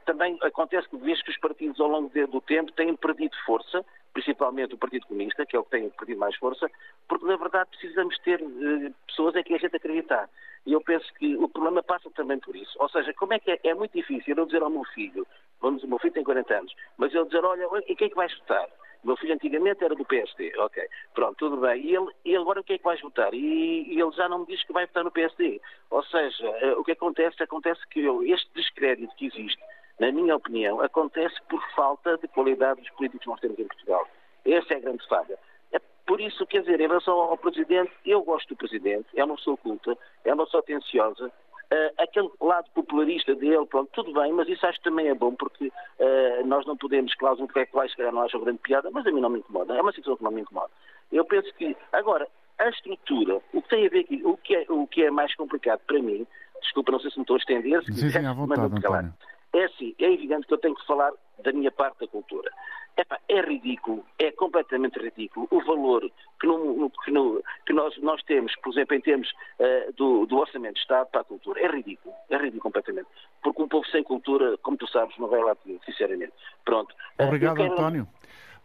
[0.00, 4.74] também acontece que vês que os partidos ao longo do tempo têm perdido força, principalmente
[4.74, 6.70] o Partido Comunista, que é o que tem perdido mais força,
[7.08, 10.28] porque na verdade precisamos ter uh, pessoas em que a gente acreditar.
[10.66, 12.74] E eu penso que o problema passa também por isso.
[12.80, 15.26] Ou seja, como é que é, é muito difícil eu dizer ao meu filho,
[15.60, 18.16] vamos, o meu filho tem 40 anos, mas eu dizer, olha, e quem é que
[18.16, 18.68] vais votar?
[19.02, 21.84] O meu filho antigamente era do PSD, ok, pronto, tudo bem.
[21.84, 23.34] E ele, e agora o que é que vais votar?
[23.34, 25.60] E, e, ele já não me diz que vai votar no PSD.
[25.90, 29.62] Ou seja, uh, o que acontece, acontece que eu, este descrédito que existe
[29.98, 34.08] na minha opinião, acontece por falta de qualidade dos políticos que nós temos em Portugal.
[34.44, 35.38] Essa é a grande falha.
[35.72, 39.36] É por isso, quer dizer, em relação ao Presidente, eu gosto do Presidente, é uma
[39.36, 41.32] pessoa culta, é uma pessoa atenciosa,
[41.72, 45.34] Uh, aquele lado popularista dele, pronto, tudo bem, mas isso acho que também é bom,
[45.34, 48.38] porque uh, nós não podemos, claro, um que é que vai, se calhar não acha
[48.38, 50.70] grande piada, mas a mim não me incomoda, é uma situação que não me incomoda.
[51.10, 52.28] Eu penso que, agora,
[52.58, 55.34] a estrutura, o que tem a ver aqui, o que é, o que é mais
[55.34, 56.26] complicado para mim,
[56.60, 59.14] desculpa, não sei se me estou a estender, se à vontade, António.
[59.54, 61.12] É assim, é evidente que eu tenho que falar
[61.42, 62.50] da minha parte da cultura.
[62.96, 66.08] Epá, é ridículo, é completamente ridículo o valor
[66.40, 70.36] que, no, que, no, que nós, nós, temos, por exemplo, em termos uh, do, do,
[70.36, 71.60] Orçamento de Estado para a cultura.
[71.60, 73.08] É ridículo, é ridículo completamente.
[73.42, 76.32] Porque um povo sem cultura, como tu sabes, não vai lá, sinceramente.
[76.64, 76.94] Pronto.
[77.18, 77.72] Obrigado, quero...
[77.72, 78.08] António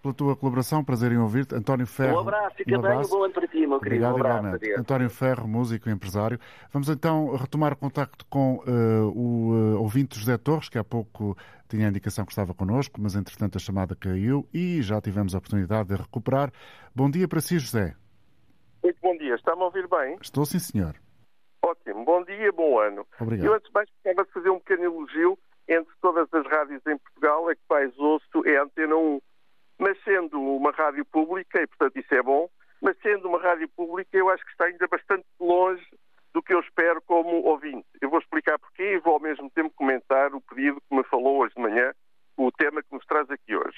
[0.02, 0.84] pela tua colaboração.
[0.84, 1.56] Prazer em ouvir-te.
[1.56, 2.18] António Ferro.
[2.18, 2.98] Um abraço, fica um abraço.
[2.98, 4.06] bem, um bom ano para ti, meu querido.
[4.06, 4.80] Obrigado, um abraço, igualmente.
[4.80, 6.40] António Ferro, músico e empresário.
[6.72, 11.38] Vamos então retomar o contacto com uh, o uh, ouvinte José Torres, que há pouco
[11.68, 15.38] tinha a indicação que estava connosco, mas entretanto a chamada caiu e já tivemos a
[15.38, 16.52] oportunidade de recuperar.
[16.95, 17.95] Bom dia para si, José.
[18.84, 19.36] Muito bom dia.
[19.36, 20.18] Está-me a ouvir bem?
[20.22, 20.95] Estou sim, senhor.
[21.62, 22.04] Ótimo.
[22.06, 23.06] Bom dia, bom ano.
[23.20, 23.45] Obrigado.
[23.45, 25.38] Eu, antes de mais, gostava de fazer um pequeno elogio
[25.68, 29.22] entre todas as rádios em Portugal, a que mais ouço é a Antena 1
[29.80, 32.49] mas sendo uma rádio pública, e portanto isso é bom,
[32.82, 35.86] mas sendo uma rádio pública, eu acho que está ainda bastante longe
[36.34, 37.88] do que eu espero como ouvinte.
[38.01, 41.39] Eu vou explicar porquê e vou ao mesmo tempo comentar o pedido que me falou
[41.39, 41.93] hoje de manhã,
[42.38, 43.77] o tema que nos traz aqui hoje.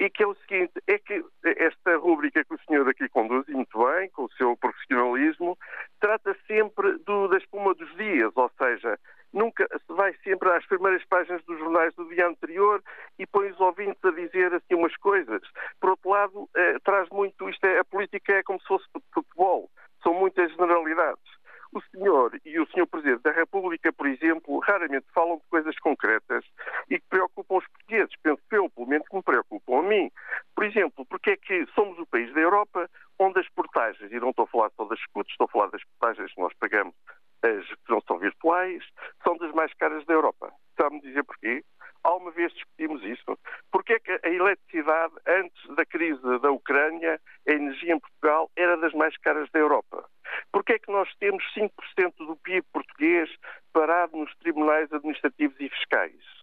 [0.00, 3.52] E que é o seguinte, é que esta rúbrica que o senhor aqui conduz, e
[3.52, 5.58] muito bem, com o seu profissionalismo,
[6.00, 8.98] trata sempre do, da espuma dos dias, ou seja,
[9.32, 12.82] nunca se vai sempre às primeiras páginas dos jornais do dia anterior
[13.18, 15.42] e põe os ouvintes a dizer assim umas coisas.
[15.80, 19.70] Por outro lado, eh, traz muito, isto é, a política é como se fosse futebol,
[20.02, 21.38] são muitas generalidades.
[21.70, 26.42] O senhor e o senhor Presidente da República, por exemplo, raramente falam de coisas concretas
[26.88, 28.14] e que preocupam os portugueses.
[28.22, 30.10] Penso eu, pelo menos, que me preocupam a mim.
[30.54, 32.88] Por exemplo, porque é que somos o país da Europa
[33.18, 35.84] onde as portagens, e não estou a falar só das escutas, estou a falar das
[35.84, 36.94] portagens que nós pagamos,
[37.42, 38.82] as que não são virtuais,
[39.22, 40.52] são das mais caras da Europa.
[40.76, 41.62] Sabe-me dizer porquê?
[42.04, 43.38] Alguma vez discutimos isso.
[43.70, 48.76] Porque é que a eletricidade, antes da crise da Ucrânia, a energia em Portugal era
[48.76, 50.08] das mais caras da Europa?
[50.52, 51.70] Porque é que nós temos 5%
[52.18, 53.30] do PIB português
[53.72, 56.38] parado nos tribunais administrativos e fiscais?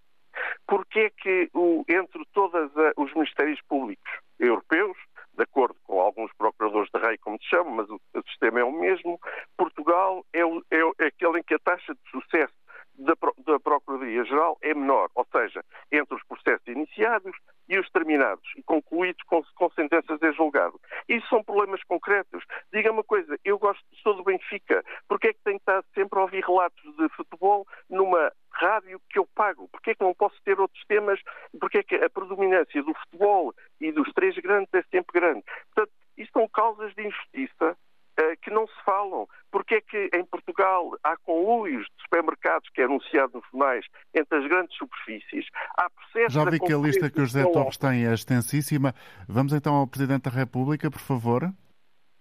[0.67, 1.49] Porque é que,
[1.88, 4.97] entre todos os ministérios públicos europeus,
[5.36, 8.63] de acordo com alguns procuradores de rei, como se chama, mas o, o sistema é
[8.63, 9.19] o mesmo,
[9.57, 12.53] Portugal é, o, é, é aquele em que a taxa de sucesso
[12.97, 13.13] da,
[13.45, 17.36] da Procuradoria-Geral é menor, ou seja, entre os processos iniciados
[17.67, 20.80] e os terminados e concluídos com, com sentenças em julgado.
[21.09, 22.43] Isso são problemas concretos.
[22.71, 26.23] Diga uma coisa, eu gosto, sou do Benfica, porque é que tenho estado sempre a
[26.23, 29.67] ouvir relatos de futebol numa rádio que eu pago?
[29.69, 31.19] Porque é que não posso ter outros temas?
[31.59, 35.43] Porque é que a predominância do futebol e dos três grandes é sempre grande?
[35.73, 37.78] Portanto, isto são causas de injustiça
[38.19, 39.24] uh, que não se falam.
[39.51, 44.38] Porque é que em Portugal há conluios de supermercados que é anunciado nos jornais entre
[44.38, 45.45] as grandes superfícies,
[45.77, 46.33] há processos...
[46.33, 48.93] Já vi que a lista que o José Torres tem é extensíssima.
[49.27, 51.49] Vamos então ao Presidente da República, por favor.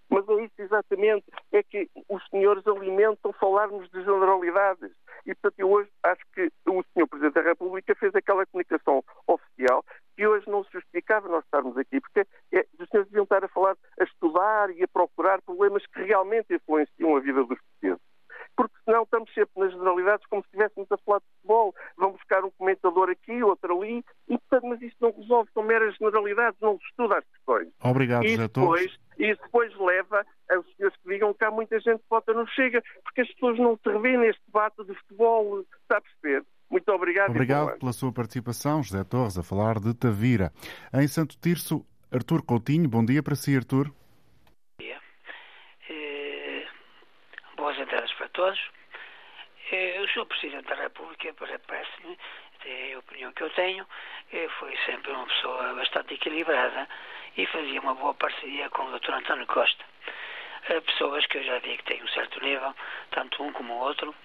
[0.09, 4.91] Mas é isso exatamente, é que os senhores alimentam falar-nos de generalidades.
[5.25, 7.07] E, portanto, eu hoje acho que o Sr.
[7.07, 9.83] Presidente da República fez aquela comunicação oficial
[10.15, 13.49] que hoje não se justificava nós estarmos aqui, porque é, os senhores deviam estar a
[13.49, 18.01] falar, a estudar e a procurar problemas que realmente influenciam a vida dos portugueses.
[18.55, 21.75] Porque senão estamos sempre nas generalidades como se estivéssemos a falar de futebol.
[21.97, 25.95] Vão buscar um comentador aqui, outro ali, e, portanto, mas isso não resolve, são meras
[25.95, 27.67] generalidades, não se estuda as questões.
[27.83, 32.09] Obrigado, e depois, E depois leva aos senhores que digam que há muita gente que
[32.09, 36.01] vota no Chega, porque as pessoas não se revêem neste debate de futebol, está a
[36.01, 36.45] perceber?
[36.69, 37.29] Muito obrigado.
[37.29, 40.51] Obrigado pela sua participação, José Torres, a falar de Tavira.
[40.93, 43.87] Em Santo Tirso, Artur Coutinho, bom dia para si, Artur.
[43.87, 43.93] Bom
[44.79, 44.99] dia.
[45.89, 46.65] Eh,
[47.55, 48.59] boas entradas para todos.
[49.71, 50.25] Eh, o Sr.
[50.25, 51.33] Presidente da República,
[51.67, 52.17] parece-me,
[52.65, 53.85] é a opinião que eu tenho,
[54.33, 56.87] eh, foi sempre uma pessoa bastante equilibrada
[57.37, 59.11] e fazia uma boa parceria com o Dr.
[59.11, 59.85] António Costa.
[60.87, 62.73] Pessoas que eu já vi que têm um certo nível,
[63.11, 64.15] tanto um como o outro,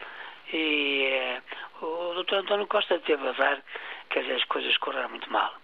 [0.53, 1.43] e eh,
[1.83, 3.63] o doutor António Costa teve a dar
[4.11, 5.55] que as coisas correram muito mal.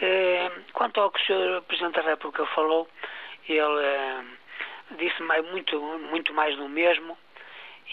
[0.00, 2.88] Eh, quanto ao que o senhor Presidente da República falou,
[3.48, 4.24] ele eh,
[4.98, 7.16] disse mais, muito, muito mais do mesmo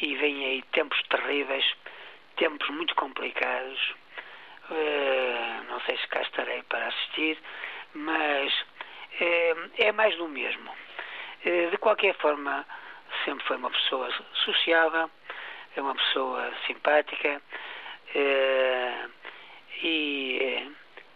[0.01, 1.65] e vem aí tempos terríveis,
[2.37, 3.93] tempos muito complicados.
[5.69, 7.37] não sei se cá estarei para assistir,
[7.93, 8.65] mas
[9.77, 10.71] é mais do mesmo.
[11.43, 12.65] de qualquer forma,
[13.23, 14.09] sempre foi uma pessoa
[14.45, 15.11] sociável,
[15.75, 17.41] é uma pessoa simpática
[18.15, 19.05] eh,
[19.81, 20.71] e,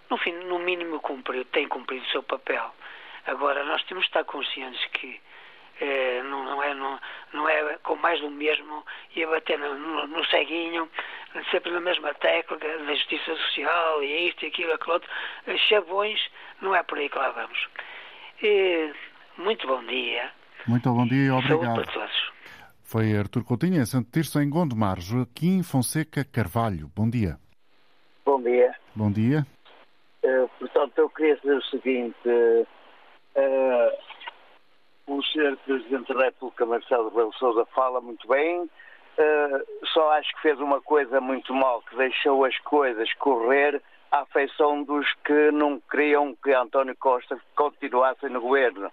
[0.09, 2.73] no, fim, no mínimo, cumpriu, tem cumprido o seu papel.
[3.25, 5.19] Agora, nós temos de estar conscientes que
[5.79, 6.99] eh, não, não, é, não,
[7.33, 8.83] não é com mais do mesmo
[9.15, 10.89] e a bater no, no, no, ceguinho,
[11.51, 15.09] sempre na mesma tecla da justiça social e isto e aquilo, aquilo outro.
[15.69, 16.19] Chavões,
[16.61, 17.67] não é por aí que lá vamos.
[18.41, 18.91] E,
[19.37, 20.31] muito bom dia.
[20.65, 21.61] Muito bom dia obrigado.
[21.61, 22.36] Saúde para todos.
[22.87, 25.01] Foi Artur Coutinho, em Santo Tirso, em Gondomar.
[25.01, 27.37] Joaquim Fonseca Carvalho, bom dia.
[28.23, 28.73] Bom dia.
[28.95, 29.45] Bom dia.
[30.23, 32.15] Uh, portanto, eu queria dizer o seguinte.
[33.35, 33.91] Uh,
[35.05, 35.57] o Sr.
[35.65, 38.61] Presidente da República, Marcelo Rebelo Sousa, fala muito bem.
[38.61, 43.81] Uh, só acho que fez uma coisa muito mal, que deixou as coisas correr
[44.11, 48.89] à afeição dos que não queriam que António Costa continuasse no governo.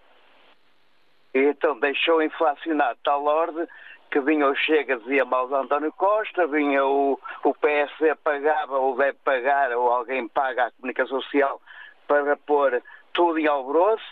[1.35, 3.67] E então deixou inflacionar tal ordem
[4.11, 8.97] que vinha o Chega, dizia mal de António Costa, vinha o, o PSD pagava ou
[8.97, 11.61] deve pagar, ou alguém paga a comunicação social
[12.07, 12.81] para pôr
[13.13, 14.05] tudo em alvoroço,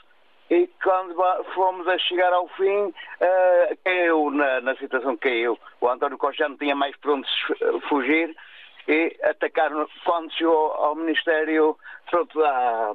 [0.51, 1.15] e quando
[1.55, 5.59] fomos a chegar ao fim, uh, caiu na, na situação que caiu.
[5.81, 7.29] O António Costa já não tinha mais para onde
[7.89, 8.37] fugir
[8.89, 11.79] e atacaram quando chegou ao Ministério
[12.11, 12.93] pronto, da,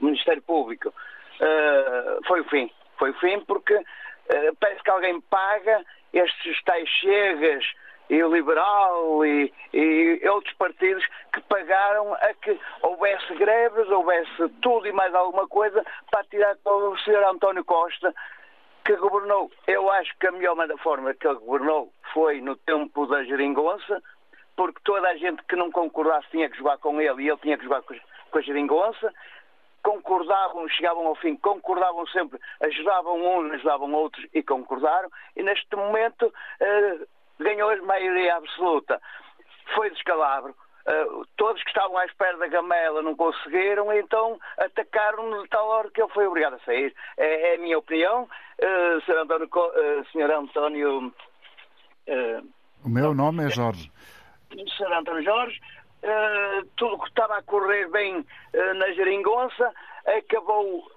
[0.00, 2.70] Ministério Público, uh, foi o fim.
[3.00, 5.82] Foi fim porque uh, parece que alguém paga
[6.12, 7.64] estes tais chegas
[8.10, 14.86] e o Liberal e, e, outros partidos que pagaram a que houvesse greves, houvesse tudo
[14.86, 17.24] e mais alguma coisa para tirar o Sr.
[17.24, 18.12] António Costa,
[18.84, 19.50] que governou.
[19.66, 24.02] Eu acho que a melhor forma que ele governou foi no tempo da geringonça,
[24.56, 27.56] porque toda a gente que não concordasse tinha que jogar com ele e ele tinha
[27.56, 29.14] que jogar com a geringonça
[29.82, 36.32] concordavam, chegavam ao fim, concordavam sempre, ajudavam uns, ajudavam outros e concordaram, e neste momento
[36.60, 36.98] eh,
[37.38, 39.00] ganhou a maioria absoluta.
[39.74, 40.54] Foi descalabro.
[40.80, 45.90] Uh, todos que estavam à espera da gamela não conseguiram, então atacaram-no de tal hora
[45.90, 46.94] que ele foi obrigado a sair.
[47.18, 48.26] É, é a minha opinião.
[48.58, 49.18] Uh, Sr.
[49.18, 50.30] António, uh, Sr.
[50.32, 51.12] António
[52.84, 53.90] o meu nome é Jorge.
[54.50, 54.92] Sr.
[54.92, 55.60] António Jorge,
[56.76, 58.24] tudo que estava a correr bem
[58.76, 59.72] na geringonça
[60.06, 60.90] acabou.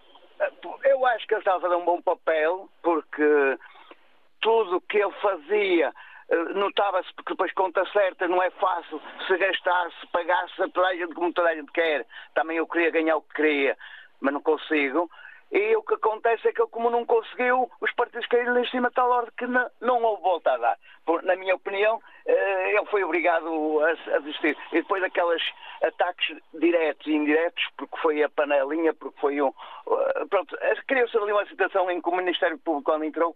[0.85, 3.57] eu acho que ele estava a fazer um bom papel, porque
[4.41, 5.93] tudo que ele fazia
[6.29, 10.87] eh, notava-se porque depois conta certa não é fácil se gastar, se pagasse a toda
[10.87, 12.05] a gente como toda a gente quer.
[12.33, 13.77] Também eu queria ganhar o que queria,
[14.19, 15.09] mas não consigo.
[15.53, 19.11] E o que acontece é que como não conseguiu, os partidos caíram em cima tal
[19.11, 20.77] ordem que não, não houve volta a dar.
[21.05, 24.57] Por, na minha opinião, eh, ele foi obrigado a, a desistir.
[24.71, 25.43] E depois daqueles
[25.83, 29.49] ataques diretos e indiretos, porque foi a panelinha, porque foi um.
[29.85, 33.35] Uh, pronto, criou-se ali uma situação em que o Ministério Público, quando entrou,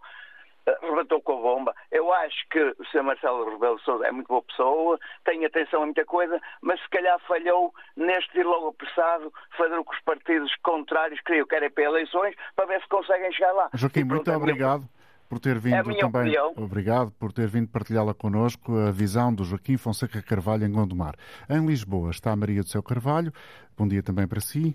[0.81, 1.75] rebentou com a bomba.
[1.91, 3.03] Eu acho que o Sr.
[3.03, 7.19] Marcelo Rebelo Sousa é muito boa pessoa, tem atenção a muita coisa, mas se calhar
[7.27, 12.35] falhou neste ir logo apressado fazer o que os partidos contrários queriam, querem para eleições,
[12.55, 13.69] para ver se conseguem chegar lá.
[13.73, 14.83] Joaquim, muito obrigado.
[15.29, 16.53] Por ter vindo é também, opinião.
[16.55, 21.15] obrigado por ter vindo partilhá-la connosco, a visão do Joaquim Fonseca Carvalho em Gondomar.
[21.49, 23.33] Em Lisboa está a Maria do Céu Carvalho.
[23.77, 24.73] Bom dia também para si.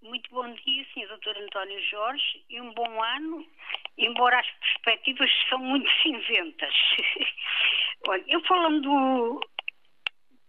[0.00, 1.08] Muito bom dia, Sr.
[1.16, 1.41] Dr.
[1.52, 3.46] António Jorge, e um bom ano,
[3.98, 6.74] embora as perspectivas são muito cinzentas.
[8.08, 9.40] Olha, eu falando do,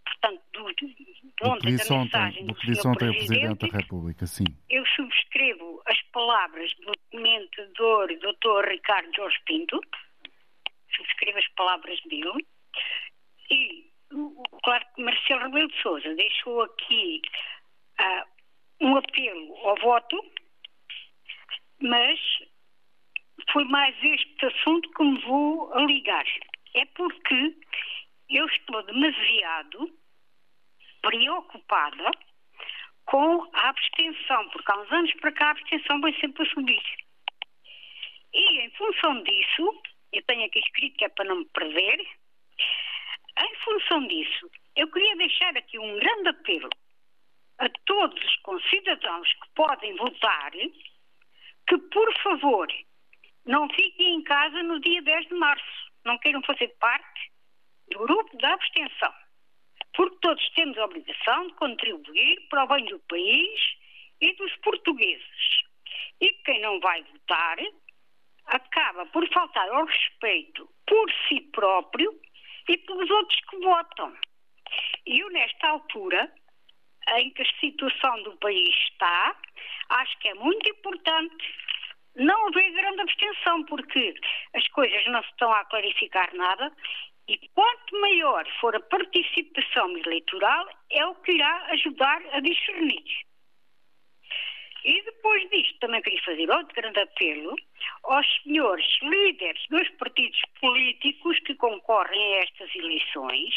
[0.05, 2.95] portanto, do, do ontem, da mensagem do, do Sr.
[2.95, 4.45] Presidente, Presidente da República, sim.
[4.69, 8.69] Eu subscrevo as palavras do comentador Dr.
[8.69, 9.81] Ricardo Jorge Pinto,
[10.95, 12.47] subscrevo as palavras dele,
[13.51, 13.91] e
[14.63, 17.21] claro que Marcelo Rebelo de Sousa deixou aqui
[17.99, 20.23] uh, um apelo ao voto,
[21.83, 22.19] mas
[23.51, 26.25] foi mais este assunto que me vou ligar.
[26.73, 27.55] É porque
[28.29, 29.99] eu estou demasiado
[31.01, 32.11] preocupada
[33.05, 36.83] com a abstenção, porque há uns anos para cá a abstenção vai sempre a subir.
[38.33, 39.81] E em função disso,
[40.13, 41.99] eu tenho aqui escrito que é para não me perder,
[43.37, 46.69] em função disso, eu queria deixar aqui um grande apelo
[47.59, 50.51] a todos os concidadãos que podem votar
[51.67, 52.67] que, por favor,
[53.45, 55.91] não fiquem em casa no dia 10 de março.
[56.05, 57.31] Não queiram fazer parte
[57.91, 59.13] do grupo da abstenção.
[59.95, 63.59] Porque todos temos a obrigação de contribuir para o bem do país
[64.21, 65.63] e dos portugueses.
[66.19, 67.57] E quem não vai votar
[68.45, 72.19] acaba por faltar ao respeito por si próprio
[72.67, 74.15] e pelos outros que votam.
[75.05, 76.31] E eu, nesta altura,
[77.17, 79.35] em que a situação do país está,
[79.89, 81.53] acho que é muito importante
[82.15, 84.13] não haver grande abstenção, porque
[84.53, 86.71] as coisas não se estão a clarificar nada
[87.27, 93.03] e quanto maior for a participação eleitoral, é o que irá ajudar a discernir.
[94.83, 97.55] E depois disto, também queria fazer outro grande apelo
[98.03, 103.53] aos senhores líderes dos partidos políticos que concorrem a estas eleições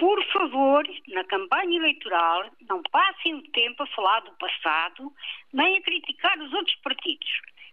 [0.00, 5.12] por favor, na campanha eleitoral, não passem o tempo a falar do passado,
[5.52, 7.28] nem a criticar os outros partidos,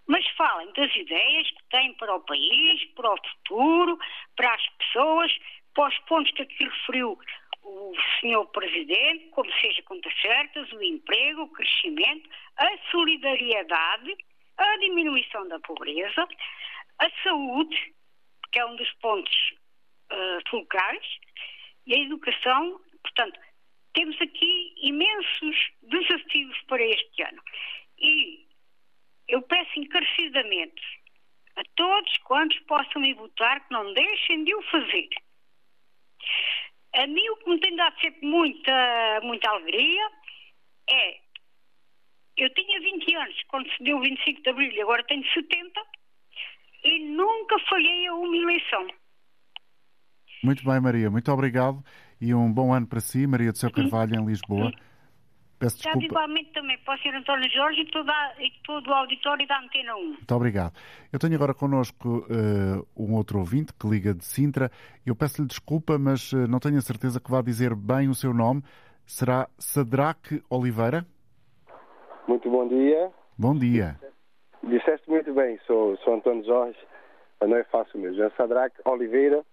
[0.05, 3.97] mas falem das ideias que têm para o país, para o futuro,
[4.35, 5.33] para as pessoas,
[5.73, 7.17] para os pontos que aqui referiu
[7.63, 14.17] o senhor Presidente, como seja contas certas, o emprego, o crescimento, a solidariedade,
[14.57, 16.27] a diminuição da pobreza,
[16.99, 17.93] a saúde,
[18.51, 19.53] que é um dos pontos
[20.11, 21.05] uh, fulcrais,
[21.87, 22.79] e a educação.
[23.01, 23.39] Portanto,
[23.93, 27.41] temos aqui imensos desafios para este ano.
[27.97, 28.45] E
[29.27, 30.83] eu peço encarecidamente
[31.55, 35.09] a todos quantos possam ir votar que não deixem de o fazer.
[36.95, 40.11] A mim o que me tem dado sempre muita, muita alegria
[40.89, 41.19] é
[42.37, 45.81] eu tinha 20 anos quando se deu o 25 de Abril e agora tenho 70
[46.83, 48.87] e nunca falhei a uma eleição.
[50.43, 51.83] Muito bem, Maria, muito obrigado
[52.19, 54.71] e um bom ano para si, Maria do Céu Carvalho, em Lisboa.
[55.59, 56.05] Peço desculpa.
[56.05, 57.15] igualmente também para o Sr.
[57.15, 60.03] António Jorge e todo, a, e todo o auditório da Antena 1.
[60.03, 60.73] Muito obrigado.
[61.11, 64.69] Eu tenho agora connosco uh, um outro ouvinte que liga de Sintra.
[65.03, 68.35] Eu peço-lhe desculpa, mas uh, não tenho a certeza que vá dizer bem o seu
[68.35, 68.61] nome.
[69.03, 71.03] Será Sadraque Oliveira?
[72.27, 73.09] Muito bom dia.
[73.35, 73.99] Bom dia.
[74.63, 76.77] Disseste muito bem, sou, sou Antônio Jorge,
[77.41, 78.21] não é fácil mesmo.
[78.21, 79.43] É Sadraque Oliveira,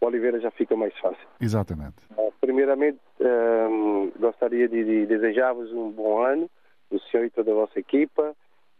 [0.00, 1.26] Oliveira já fica mais fácil.
[1.40, 1.96] Exatamente.
[2.16, 6.50] Uh, primeiramente, um, gostaria de, de desejar-vos um bom ano,
[6.90, 8.34] o senhor e toda a vossa equipa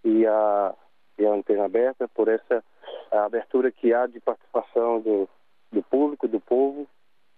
[0.05, 0.75] e a,
[1.19, 2.65] e a Antena Aberta por essa
[3.11, 5.29] abertura que há de participação do,
[5.71, 6.87] do público, do povo.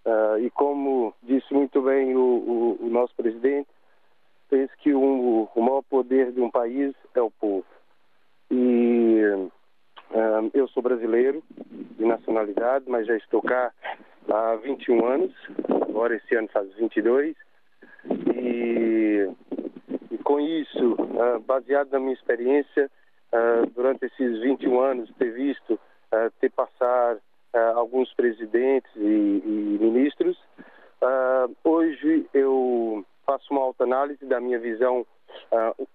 [0.04, 3.68] Uh, e como disse muito bem o, o, o nosso presidente,
[4.48, 7.64] penso que um, o maior poder de um país é o povo.
[8.50, 9.20] E
[10.54, 11.42] eu sou brasileiro
[11.98, 13.72] de nacionalidade, mas já estou cá
[14.28, 15.34] há 21 anos.
[15.88, 17.36] Agora esse ano faz 22.
[18.34, 19.28] E,
[20.10, 22.90] e com isso, uh, baseado na minha experiência,
[23.32, 27.18] uh, durante esses 21 anos, ter visto, uh, ter passar
[27.74, 30.38] alguns presidentes e, e ministros,
[31.62, 35.04] hoje eu faço uma autoanálise da minha visão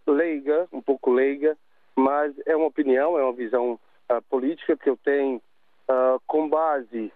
[0.06, 1.58] leiga, um pouco leiga,
[1.96, 3.80] mas é uma opinião, é uma visão
[4.12, 5.42] uh, política que eu tenho
[5.90, 7.12] uh, com base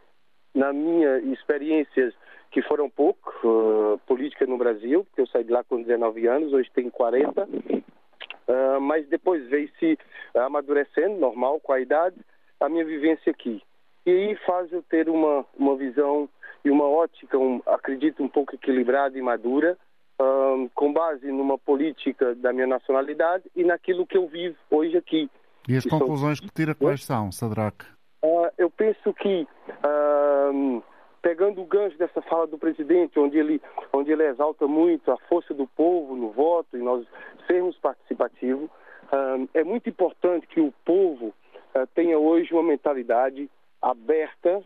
[0.53, 2.13] na minha experiências
[2.51, 6.51] que foram pouco uh, política no Brasil, porque eu saí de lá com 19 anos,
[6.51, 9.97] hoje tenho 40, uh, mas depois veio se
[10.35, 12.17] amadurecendo, normal, com a idade,
[12.59, 13.61] a minha vivência aqui.
[14.05, 16.27] E aí faz eu ter uma, uma visão
[16.65, 19.77] e uma ótica, um, acredito, um pouco equilibrada e madura,
[20.75, 25.29] com base numa política da minha nacionalidade e naquilo que eu vivo hoje aqui.
[25.67, 27.85] E as conclusões que tira quais são, Sadraque?
[28.23, 30.83] Uh, eu penso que, uh,
[31.21, 33.61] pegando o gancho dessa fala do presidente, onde ele,
[33.93, 37.05] onde ele exalta muito a força do povo no voto e nós
[37.47, 41.33] sermos participativos, uh, é muito importante que o povo
[41.95, 43.49] tenha hoje uma mentalidade
[43.81, 44.61] aberta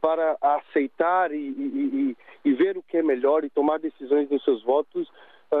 [0.00, 4.64] para aceitar e, e, e, ver o que é melhor e tomar decisões nos seus
[4.64, 5.08] votos,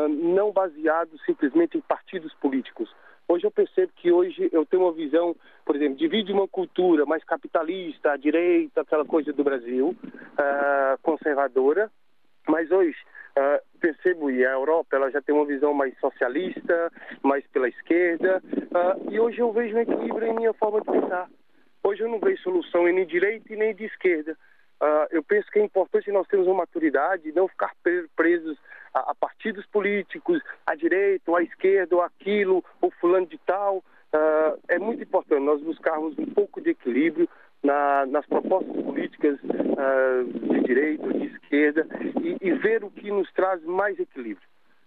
[0.08, 2.92] não baseados simplesmente em partidos políticos
[3.30, 7.22] Hoje eu percebo que hoje eu tenho uma visão, por exemplo, divide uma cultura mais
[7.22, 11.90] capitalista, à direita, aquela coisa do Brasil, uh, conservadora,
[12.48, 12.96] mas hoje
[13.36, 16.90] uh, percebo e a Europa ela já tem uma visão mais socialista,
[17.22, 21.28] mais pela esquerda, uh, e hoje eu vejo um equilíbrio em minha forma de pensar.
[21.84, 24.36] Hoje eu não vejo solução nem de direita e nem de esquerda.
[25.10, 27.72] Eu penso que é importante nós termos uma maturidade não ficar
[28.14, 28.56] presos
[28.98, 33.78] a, a, partidos políticos, à direita ou à esquerda, ou aquilo, ou fulano de tal.
[34.12, 37.28] Uh, é muito importante nós buscarmos um pouco de equilíbrio
[37.62, 41.86] na, nas propostas políticas uh, de direita de esquerda
[42.22, 44.46] e, e, ver o que nos traz mais equilíbrio.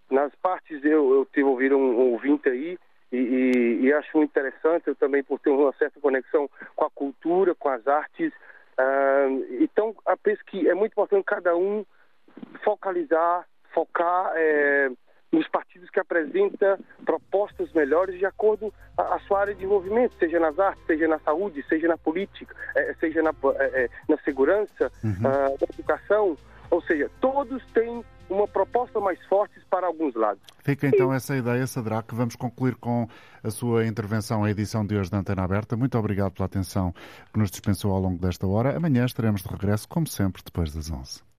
[0.10, 2.78] Nas partes, eu, eu tive ouvido um, um ouvinte aí,
[3.12, 6.90] e, e, e, acho muito interessante, eu também por ter uma certa conexão com a
[6.90, 8.34] cultura, com as artes,
[8.82, 11.86] Uh, então, penso que é muito importante cada um
[12.64, 14.90] focalizar, focar é,
[15.32, 20.40] nos partidos que apresentam propostas melhores de acordo com a, sua área de desenvolvimento, seja
[20.40, 25.12] nas artes, seja na saúde, seja na política, é, seja na, é, na segurança, uhum.
[25.12, 26.38] uh, na educação.
[26.70, 30.42] Ou seja, todos têm uma proposta mais forte para alguns lados.
[30.60, 31.18] Fica então e...
[31.18, 32.16] essa ideia, Sadraque.
[32.16, 33.08] Vamos concluir com
[33.44, 35.76] a sua intervenção, a edição de hoje da Antena Aberta.
[35.76, 36.94] Muito obrigado pela atenção
[37.34, 38.76] que nos dispensou ao longo desta hora.
[38.76, 41.31] Amanhã estaremos de regresso, como sempre, depois das 11.